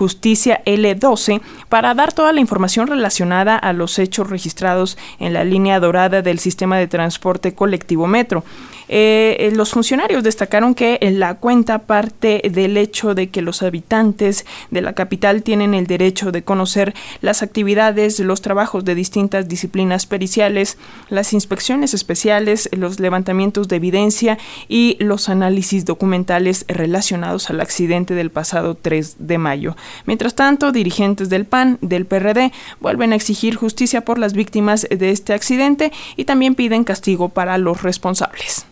[0.00, 5.80] FGJ-Justicia L12 para dar toda la información relacionada a los hechos registrados en la línea
[5.80, 8.44] dorada del sistema de transporte colectivo Metro.
[8.92, 14.44] Eh, eh, los funcionarios destacaron que la cuenta parte del hecho de que los habitantes
[14.72, 20.06] de la capital tienen el derecho de conocer las actividades, los trabajos de distintas disciplinas
[20.06, 20.76] periciales,
[21.08, 28.32] las inspecciones especiales, los levantamientos de evidencia y los análisis documentales relacionados al accidente del
[28.32, 29.76] pasado 3 de mayo.
[30.06, 35.10] Mientras tanto, dirigentes del PAN, del PRD, vuelven a exigir justicia por las víctimas de
[35.10, 38.66] este accidente y también piden castigo para los responsables.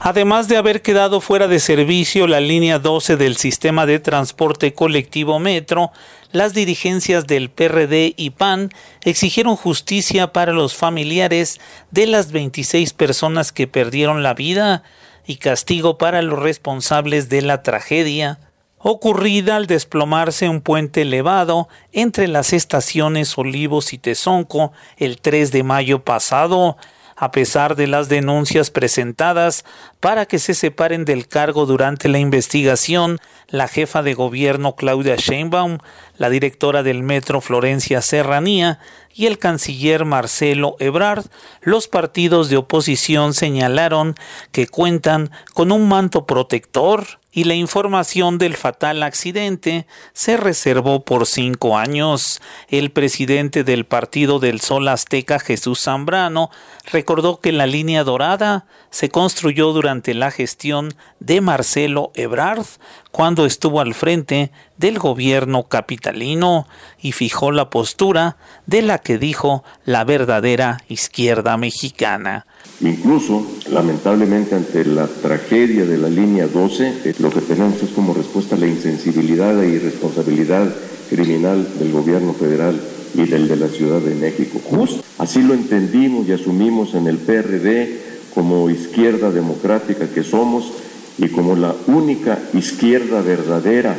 [0.00, 5.38] Además de haber quedado fuera de servicio la línea 12 del sistema de transporte colectivo
[5.38, 5.92] Metro,
[6.30, 8.70] las dirigencias del PRD y PAN
[9.02, 11.60] exigieron justicia para los familiares
[11.90, 14.82] de las 26 personas que perdieron la vida
[15.26, 18.38] y castigo para los responsables de la tragedia
[18.86, 25.62] ocurrida al desplomarse un puente elevado entre las estaciones Olivos y Tezonco el 3 de
[25.62, 26.76] mayo pasado,
[27.16, 29.64] a pesar de las denuncias presentadas
[30.00, 35.78] para que se separen del cargo durante la investigación, la jefa de gobierno Claudia Sheinbaum,
[36.18, 38.80] la directora del Metro Florencia Serranía
[39.14, 41.24] y el canciller Marcelo Ebrard,
[41.62, 44.14] los partidos de oposición señalaron
[44.52, 51.26] que cuentan con un manto protector y la información del fatal accidente se reservó por
[51.26, 52.40] cinco años.
[52.68, 56.50] El presidente del Partido del Sol Azteca, Jesús Zambrano,
[56.92, 62.66] recordó que la línea dorada se construyó durante la gestión de Marcelo Ebrard
[63.10, 66.68] cuando estuvo al frente del gobierno capitalino
[67.00, 72.46] y fijó la postura de la que dijo la verdadera izquierda mexicana.
[72.84, 78.12] Incluso, lamentablemente, ante la tragedia de la línea 12, eh, lo que tenemos es como
[78.12, 80.74] respuesta a la insensibilidad e irresponsabilidad
[81.08, 82.78] criminal del gobierno federal
[83.14, 84.60] y del de la Ciudad de México.
[84.62, 88.00] Justo así lo entendimos y asumimos en el PRD
[88.34, 90.72] como izquierda democrática que somos
[91.16, 93.96] y como la única izquierda verdadera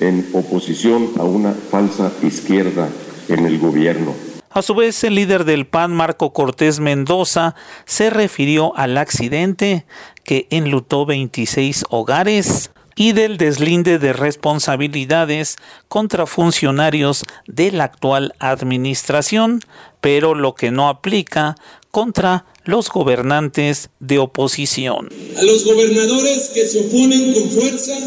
[0.00, 2.88] en oposición a una falsa izquierda
[3.28, 4.33] en el gobierno.
[4.54, 9.84] A su vez, el líder del PAN, Marco Cortés Mendoza, se refirió al accidente
[10.22, 15.56] que enlutó 26 hogares y del deslinde de responsabilidades
[15.88, 19.58] contra funcionarios de la actual administración,
[20.00, 21.56] pero lo que no aplica
[21.90, 25.08] contra los gobernantes de oposición.
[25.36, 27.98] A los gobernadores que se oponen con fuerza,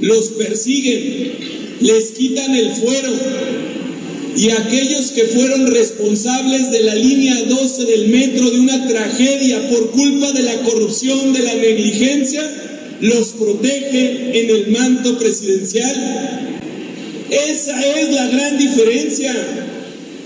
[0.00, 3.10] los persiguen, les quitan el fuero
[4.38, 9.90] y aquellos que fueron responsables de la línea 12 del metro de una tragedia por
[9.90, 12.40] culpa de la corrupción, de la negligencia,
[13.00, 16.60] los protege en el manto presidencial.
[17.28, 19.34] Esa es la gran diferencia.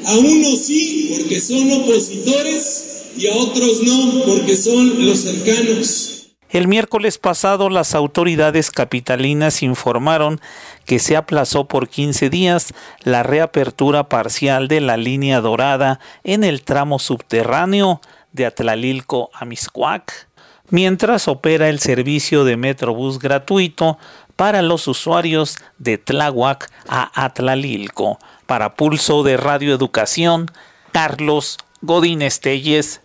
[0.05, 2.83] A unos sí, porque son opositores,
[3.17, 6.22] y a otros no, porque son los cercanos.
[6.53, 10.38] El miércoles pasado las autoridades capitalinas informaron
[10.84, 12.74] que se aplazó por 15 días
[13.05, 20.28] la reapertura parcial de la línea dorada en el tramo subterráneo de Atlalilco a Miscuac,
[20.68, 23.96] mientras opera el servicio de Metrobús gratuito
[24.36, 28.18] para los usuarios de Tláhuac a Atlalilco.
[28.44, 30.50] Para Pulso de Radio Educación,
[30.92, 33.01] Carlos Godínez Telles.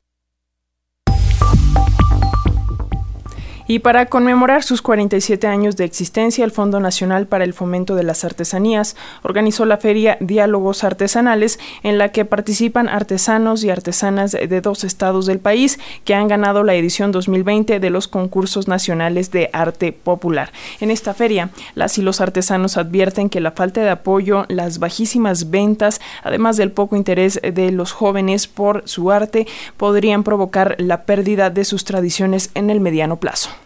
[3.69, 8.03] Y para conmemorar sus 47 años de existencia, el Fondo Nacional para el Fomento de
[8.03, 14.61] las Artesanías organizó la feria Diálogos Artesanales, en la que participan artesanos y artesanas de
[14.61, 19.49] dos estados del país que han ganado la edición 2020 de los concursos nacionales de
[19.51, 20.53] arte popular.
[20.79, 25.49] En esta feria, las y los artesanos advierten que la falta de apoyo, las bajísimas
[25.49, 29.45] ventas, además del poco interés de los jóvenes por su arte,
[29.75, 33.56] podrían provocar la pérdida de sus tradiciones en el mediano plazo.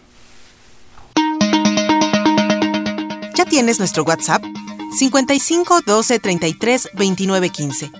[3.52, 4.42] Tienes nuestro WhatsApp
[4.98, 7.92] 55 12 33 29 15.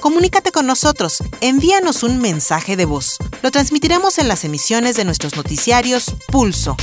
[0.00, 5.36] Comunícate con nosotros, envíanos un mensaje de voz lo transmitiremos en las emisiones de nuestros
[5.36, 6.76] noticiarios Pulso.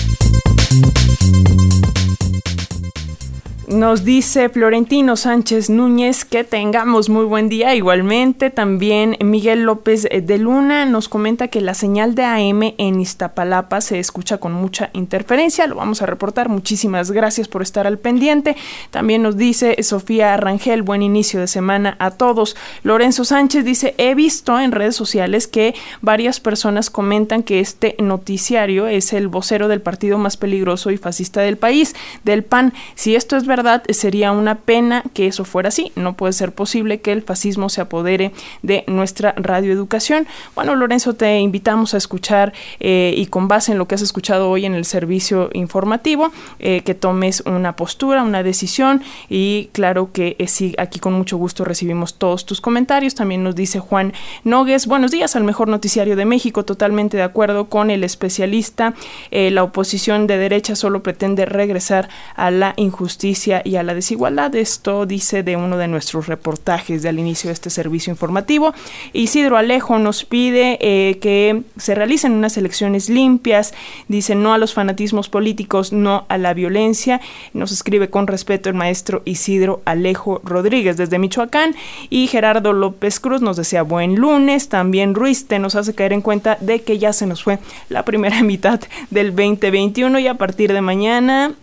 [3.69, 7.75] Nos dice Florentino Sánchez Núñez que tengamos muy buen día.
[7.75, 13.79] Igualmente, también Miguel López de Luna nos comenta que la señal de AM en Iztapalapa
[13.81, 15.67] se escucha con mucha interferencia.
[15.67, 16.49] Lo vamos a reportar.
[16.49, 18.57] Muchísimas gracias por estar al pendiente.
[18.89, 22.55] También nos dice Sofía Rangel, buen inicio de semana a todos.
[22.81, 28.87] Lorenzo Sánchez dice, he visto en redes sociales que varias personas comentan que este noticiario
[28.87, 32.73] es el vocero del partido más peligroso y fascista del país, del PAN.
[32.95, 33.58] Si esto es verdad,
[33.89, 35.91] sería una pena que eso fuera así.
[35.95, 38.31] No puede ser posible que el fascismo se apodere
[38.61, 40.27] de nuestra radioeducación.
[40.55, 44.49] Bueno, Lorenzo, te invitamos a escuchar eh, y con base en lo que has escuchado
[44.49, 50.35] hoy en el servicio informativo, eh, que tomes una postura, una decisión y claro que
[50.39, 53.15] eh, sí, aquí con mucho gusto recibimos todos tus comentarios.
[53.15, 57.69] También nos dice Juan Nogues, buenos días al mejor noticiario de México, totalmente de acuerdo
[57.69, 58.93] con el especialista.
[59.31, 64.53] la oposición de derecha solo pretende regresar a la injusticia y a la desigualdad.
[64.55, 68.73] Esto dice de uno de nuestros reportajes del inicio de este servicio informativo.
[69.13, 73.73] Isidro Alejo nos pide eh, que se realicen unas elecciones limpias,
[74.07, 77.21] dice no a los fanatismos políticos, no a la violencia.
[77.53, 81.75] Nos escribe con respeto el maestro Isidro Alejo Rodríguez desde Michoacán
[82.09, 84.69] y Gerardo López Cruz nos desea buen lunes.
[84.69, 88.03] También Ruiz te nos hace caer en cuenta de que ya se nos fue la
[88.03, 88.79] primera mitad
[89.09, 91.55] del 2021 y a partir de mañana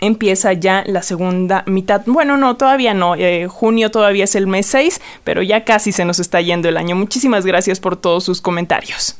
[0.00, 2.02] empieza ya la segunda mitad.
[2.06, 3.14] Bueno, no, todavía no.
[3.14, 6.76] Eh, junio todavía es el mes 6, pero ya casi se nos está yendo el
[6.76, 6.96] año.
[6.96, 9.16] Muchísimas gracias por todos sus comentarios.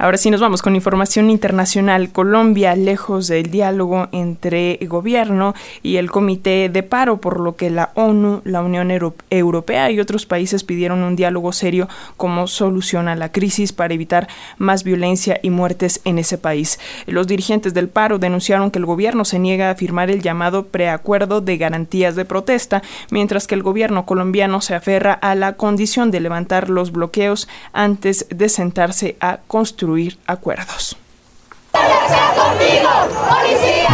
[0.00, 2.12] Ahora sí nos vamos con información internacional.
[2.12, 7.90] Colombia, lejos del diálogo entre gobierno y el comité de paro, por lo que la
[7.94, 8.92] ONU, la Unión
[9.28, 14.28] Europea y otros países pidieron un diálogo serio como solución a la crisis para evitar
[14.56, 16.78] más violencia y muertes en ese país.
[17.08, 21.40] Los dirigentes del paro denunciaron que el gobierno se niega a firmar el llamado preacuerdo
[21.40, 26.20] de garantías de protesta, mientras que el gobierno colombiano se aferra a la condición de
[26.20, 29.87] levantar los bloqueos antes de sentarse a construir
[30.26, 30.96] acuerdos.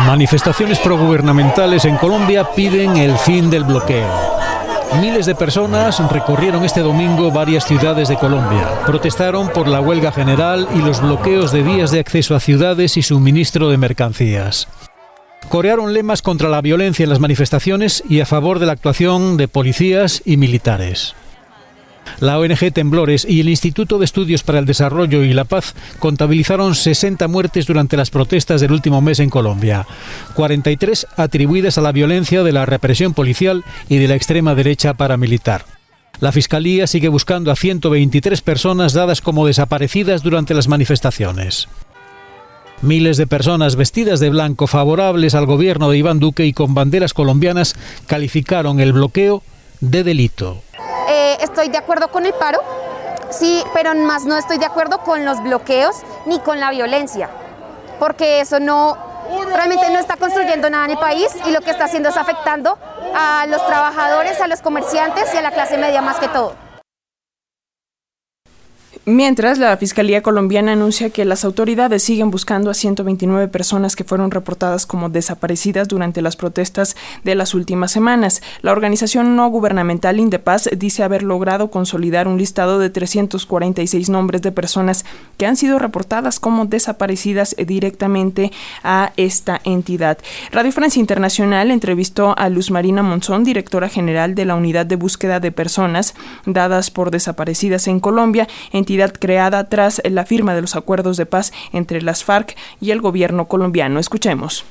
[0.06, 4.08] Manifestaciones progubernamentales en Colombia piden el fin del bloqueo.
[5.00, 8.68] Miles de personas recorrieron este domingo varias ciudades de Colombia.
[8.86, 13.02] Protestaron por la huelga general y los bloqueos de vías de acceso a ciudades y
[13.02, 14.68] suministro de mercancías.
[15.48, 19.48] Corearon lemas contra la violencia en las manifestaciones y a favor de la actuación de
[19.48, 21.14] policías y militares.
[22.20, 26.74] La ONG Temblores y el Instituto de Estudios para el Desarrollo y la Paz contabilizaron
[26.74, 29.86] 60 muertes durante las protestas del último mes en Colombia,
[30.34, 35.64] 43 atribuidas a la violencia de la represión policial y de la extrema derecha paramilitar.
[36.20, 41.68] La Fiscalía sigue buscando a 123 personas dadas como desaparecidas durante las manifestaciones.
[42.82, 47.14] Miles de personas vestidas de blanco favorables al gobierno de Iván Duque y con banderas
[47.14, 47.74] colombianas
[48.06, 49.42] calificaron el bloqueo
[49.80, 50.62] de delito.
[51.40, 52.60] Estoy de acuerdo con el paro,
[53.30, 57.28] sí, pero más no estoy de acuerdo con los bloqueos ni con la violencia,
[57.98, 58.96] porque eso no
[59.52, 62.78] realmente no está construyendo nada en el país y lo que está haciendo es afectando
[63.14, 66.63] a los trabajadores, a los comerciantes y a la clase media más que todo.
[69.04, 74.30] Mientras, la Fiscalía colombiana anuncia que las autoridades siguen buscando a 129 personas que fueron
[74.30, 78.42] reportadas como desaparecidas durante las protestas de las últimas semanas.
[78.62, 84.52] La organización no gubernamental Indepaz dice haber logrado consolidar un listado de 346 nombres de
[84.52, 85.04] personas
[85.36, 90.18] que han sido reportadas como desaparecidas directamente a esta entidad.
[90.52, 95.40] Radio Francia Internacional entrevistó a Luz Marina Monzón, directora general de la Unidad de Búsqueda
[95.40, 96.14] de Personas
[96.46, 98.48] dadas por desaparecidas en Colombia,
[98.84, 103.00] entidad creada tras la firma de los acuerdos de paz entre las FARC y el
[103.00, 103.98] gobierno colombiano.
[103.98, 104.64] Escuchemos.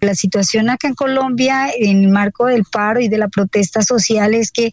[0.00, 4.34] La situación acá en Colombia, en el marco del paro y de la protesta social,
[4.34, 4.72] es que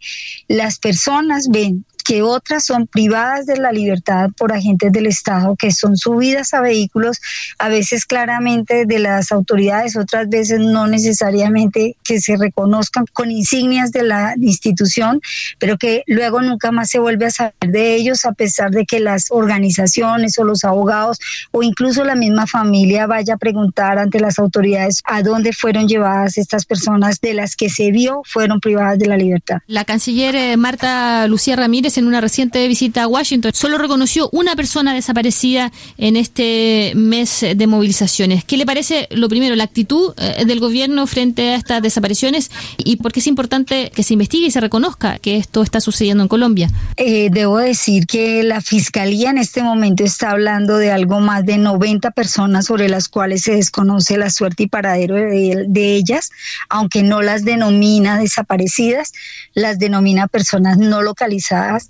[0.49, 5.71] las personas ven que otras son privadas de la libertad por agentes del Estado, que
[5.71, 7.21] son subidas a vehículos,
[7.57, 13.91] a veces claramente de las autoridades, otras veces no necesariamente que se reconozcan con insignias
[13.91, 15.21] de la institución,
[15.59, 18.99] pero que luego nunca más se vuelve a saber de ellos, a pesar de que
[18.99, 21.19] las organizaciones o los abogados
[21.51, 26.37] o incluso la misma familia vaya a preguntar ante las autoridades a dónde fueron llevadas
[26.37, 29.57] estas personas de las que se vio fueron privadas de la libertad.
[29.67, 34.55] La canciller eh, Marta Lucía Ramírez En una reciente visita a Washington solo reconoció una
[34.55, 38.43] persona desaparecida en este mes de movilizaciones.
[38.43, 42.95] ¿Qué le parece, lo primero, la actitud eh, del gobierno frente a estas desapariciones y
[42.95, 46.29] por qué es importante que se investigue y se reconozca que esto está sucediendo en
[46.29, 46.69] Colombia?
[46.97, 51.57] Eh, debo decir que la Fiscalía en este momento está hablando de algo más de
[51.57, 56.31] 90 personas sobre las cuales se desconoce la suerte y paradero de, de ellas,
[56.69, 59.11] aunque no las denomina desaparecidas,
[59.53, 61.82] las denomina personas no localizadas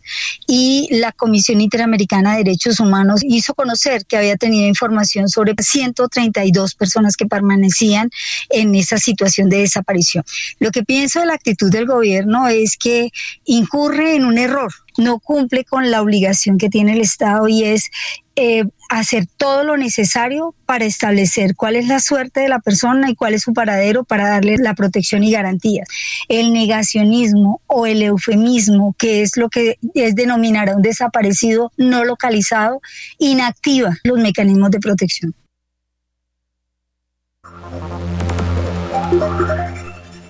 [0.47, 6.75] y la Comisión Interamericana de Derechos Humanos hizo conocer que había tenido información sobre 132
[6.75, 8.09] personas que permanecían
[8.49, 10.23] en esa situación de desaparición.
[10.59, 13.11] Lo que pienso de la actitud del gobierno es que
[13.45, 17.89] incurre en un error, no cumple con la obligación que tiene el Estado y es
[18.35, 23.15] eh, hacer todo lo necesario para establecer cuál es la suerte de la persona y
[23.15, 25.87] cuál es su paradero para darle la protección y garantías.
[26.29, 32.05] El negacionismo o el eufemismo, que es lo que es denominar a un desaparecido no
[32.05, 32.81] localizado,
[33.19, 35.35] inactiva los mecanismos de protección.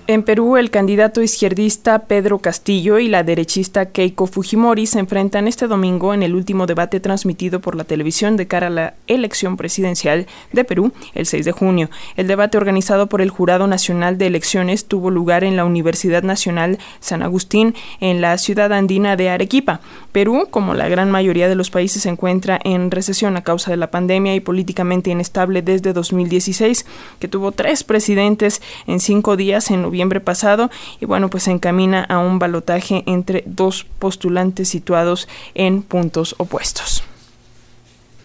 [0.06, 5.66] En Perú, el candidato izquierdista Pedro Castillo y la derechista Keiko Fujimori se enfrentan este
[5.66, 10.26] domingo en el último debate transmitido por la televisión de cara a la elección presidencial
[10.52, 11.88] de Perú el 6 de junio.
[12.16, 16.78] El debate organizado por el Jurado Nacional de Elecciones tuvo lugar en la Universidad Nacional
[17.00, 19.80] San Agustín, en la ciudad andina de Arequipa.
[20.12, 23.78] Perú, como la gran mayoría de los países, se encuentra en recesión a causa de
[23.78, 26.84] la pandemia y políticamente inestable desde 2016,
[27.20, 29.93] que tuvo tres presidentes en cinco días en
[30.24, 30.70] pasado
[31.00, 37.04] y bueno, pues se encamina a un balotaje entre dos postulantes situados en puntos opuestos.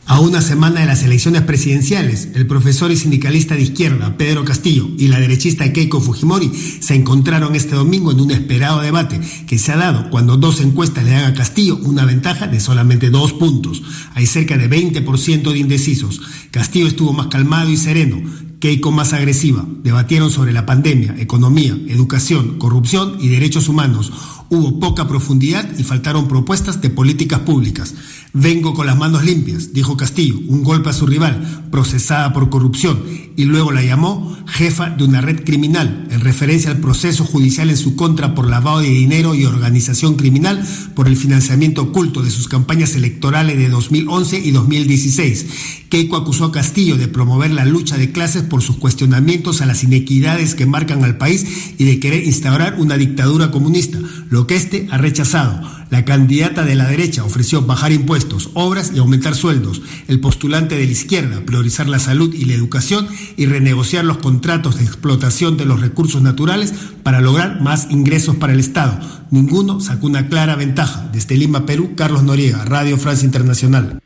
[0.09, 4.89] A una semana de las elecciones presidenciales, el profesor y sindicalista de izquierda Pedro Castillo
[4.97, 9.71] y la derechista Keiko Fujimori se encontraron este domingo en un esperado debate que se
[9.71, 13.83] ha dado cuando dos encuestas le dan a Castillo una ventaja de solamente dos puntos.
[14.15, 16.21] Hay cerca de 20% de indecisos.
[16.49, 18.48] Castillo estuvo más calmado y sereno.
[18.59, 19.65] Keiko más agresiva.
[19.83, 24.11] Debatieron sobre la pandemia, economía, educación, corrupción y derechos humanos.
[24.49, 27.95] Hubo poca profundidad y faltaron propuestas de políticas públicas.
[28.33, 33.03] Vengo con las manos limpias, dijo Castillo, un golpe a su rival, procesada por corrupción,
[33.35, 37.77] y luego la llamó jefa de una red criminal, en referencia al proceso judicial en
[37.77, 40.63] su contra por lavado de dinero y organización criminal
[40.95, 45.45] por el financiamiento oculto de sus campañas electorales de 2011 y 2016.
[45.89, 49.83] Keiko acusó a Castillo de promover la lucha de clases por sus cuestionamientos a las
[49.83, 51.45] inequidades que marcan al país
[51.77, 53.99] y de querer instaurar una dictadura comunista,
[54.29, 55.61] lo que éste ha rechazado.
[55.89, 59.81] La candidata de la derecha ofreció bajar impuestos, obras y aumentar sueldos.
[60.07, 63.07] El postulante de la izquierda priorizar la salud y la educación
[63.37, 66.73] y renegociar los contratos de explotación de los recursos naturales
[67.03, 68.99] para lograr más ingresos para el Estado.
[69.31, 71.09] Ninguno sacó una clara ventaja.
[71.11, 73.99] Desde Lima, Perú, Carlos Noriega, Radio Francia Internacional.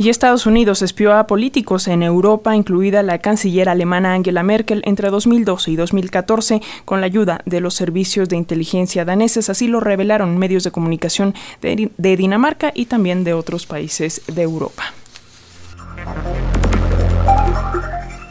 [0.00, 5.10] Y Estados Unidos espió a políticos en Europa, incluida la canciller alemana Angela Merkel, entre
[5.10, 9.50] 2012 y 2014, con la ayuda de los servicios de inteligencia daneses.
[9.50, 14.40] Así lo revelaron medios de comunicación de, de Dinamarca y también de otros países de
[14.40, 14.84] Europa.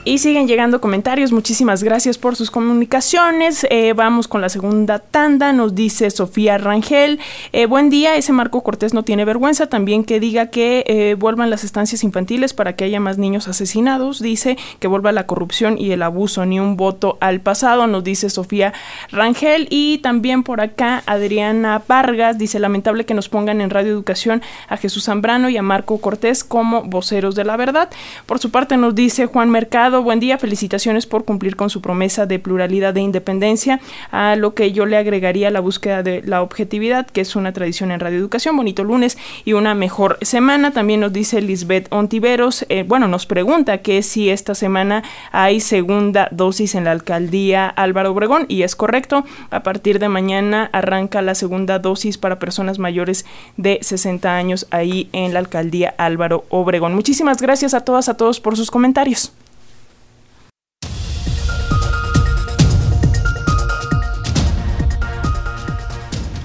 [0.09, 1.31] Y siguen llegando comentarios.
[1.31, 3.67] Muchísimas gracias por sus comunicaciones.
[3.69, 5.53] Eh, vamos con la segunda tanda.
[5.53, 7.19] Nos dice Sofía Rangel.
[7.53, 8.15] Eh, buen día.
[8.15, 9.67] Ese Marco Cortés no tiene vergüenza.
[9.67, 14.19] También que diga que eh, vuelvan las estancias infantiles para que haya más niños asesinados.
[14.19, 16.43] Dice que vuelva la corrupción y el abuso.
[16.43, 17.85] Ni un voto al pasado.
[17.85, 18.73] Nos dice Sofía
[19.11, 19.67] Rangel.
[19.69, 22.39] Y también por acá Adriana Vargas.
[22.39, 26.43] Dice lamentable que nos pongan en Radio Educación a Jesús Zambrano y a Marco Cortés
[26.43, 27.91] como voceros de la verdad.
[28.25, 32.25] Por su parte nos dice Juan Mercado buen día, felicitaciones por cumplir con su promesa
[32.25, 33.79] de pluralidad e independencia,
[34.11, 37.91] a lo que yo le agregaría la búsqueda de la objetividad, que es una tradición
[37.91, 40.71] en Radio Educación, bonito lunes y una mejor semana.
[40.71, 46.27] También nos dice Lisbeth Ontiveros, eh, bueno, nos pregunta que si esta semana hay segunda
[46.31, 51.35] dosis en la alcaldía Álvaro Obregón, y es correcto, a partir de mañana arranca la
[51.35, 53.25] segunda dosis para personas mayores
[53.57, 56.95] de 60 años ahí en la alcaldía Álvaro Obregón.
[56.95, 59.31] Muchísimas gracias a todas, a todos por sus comentarios.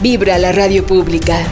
[0.00, 1.46] Vibra la radio pública.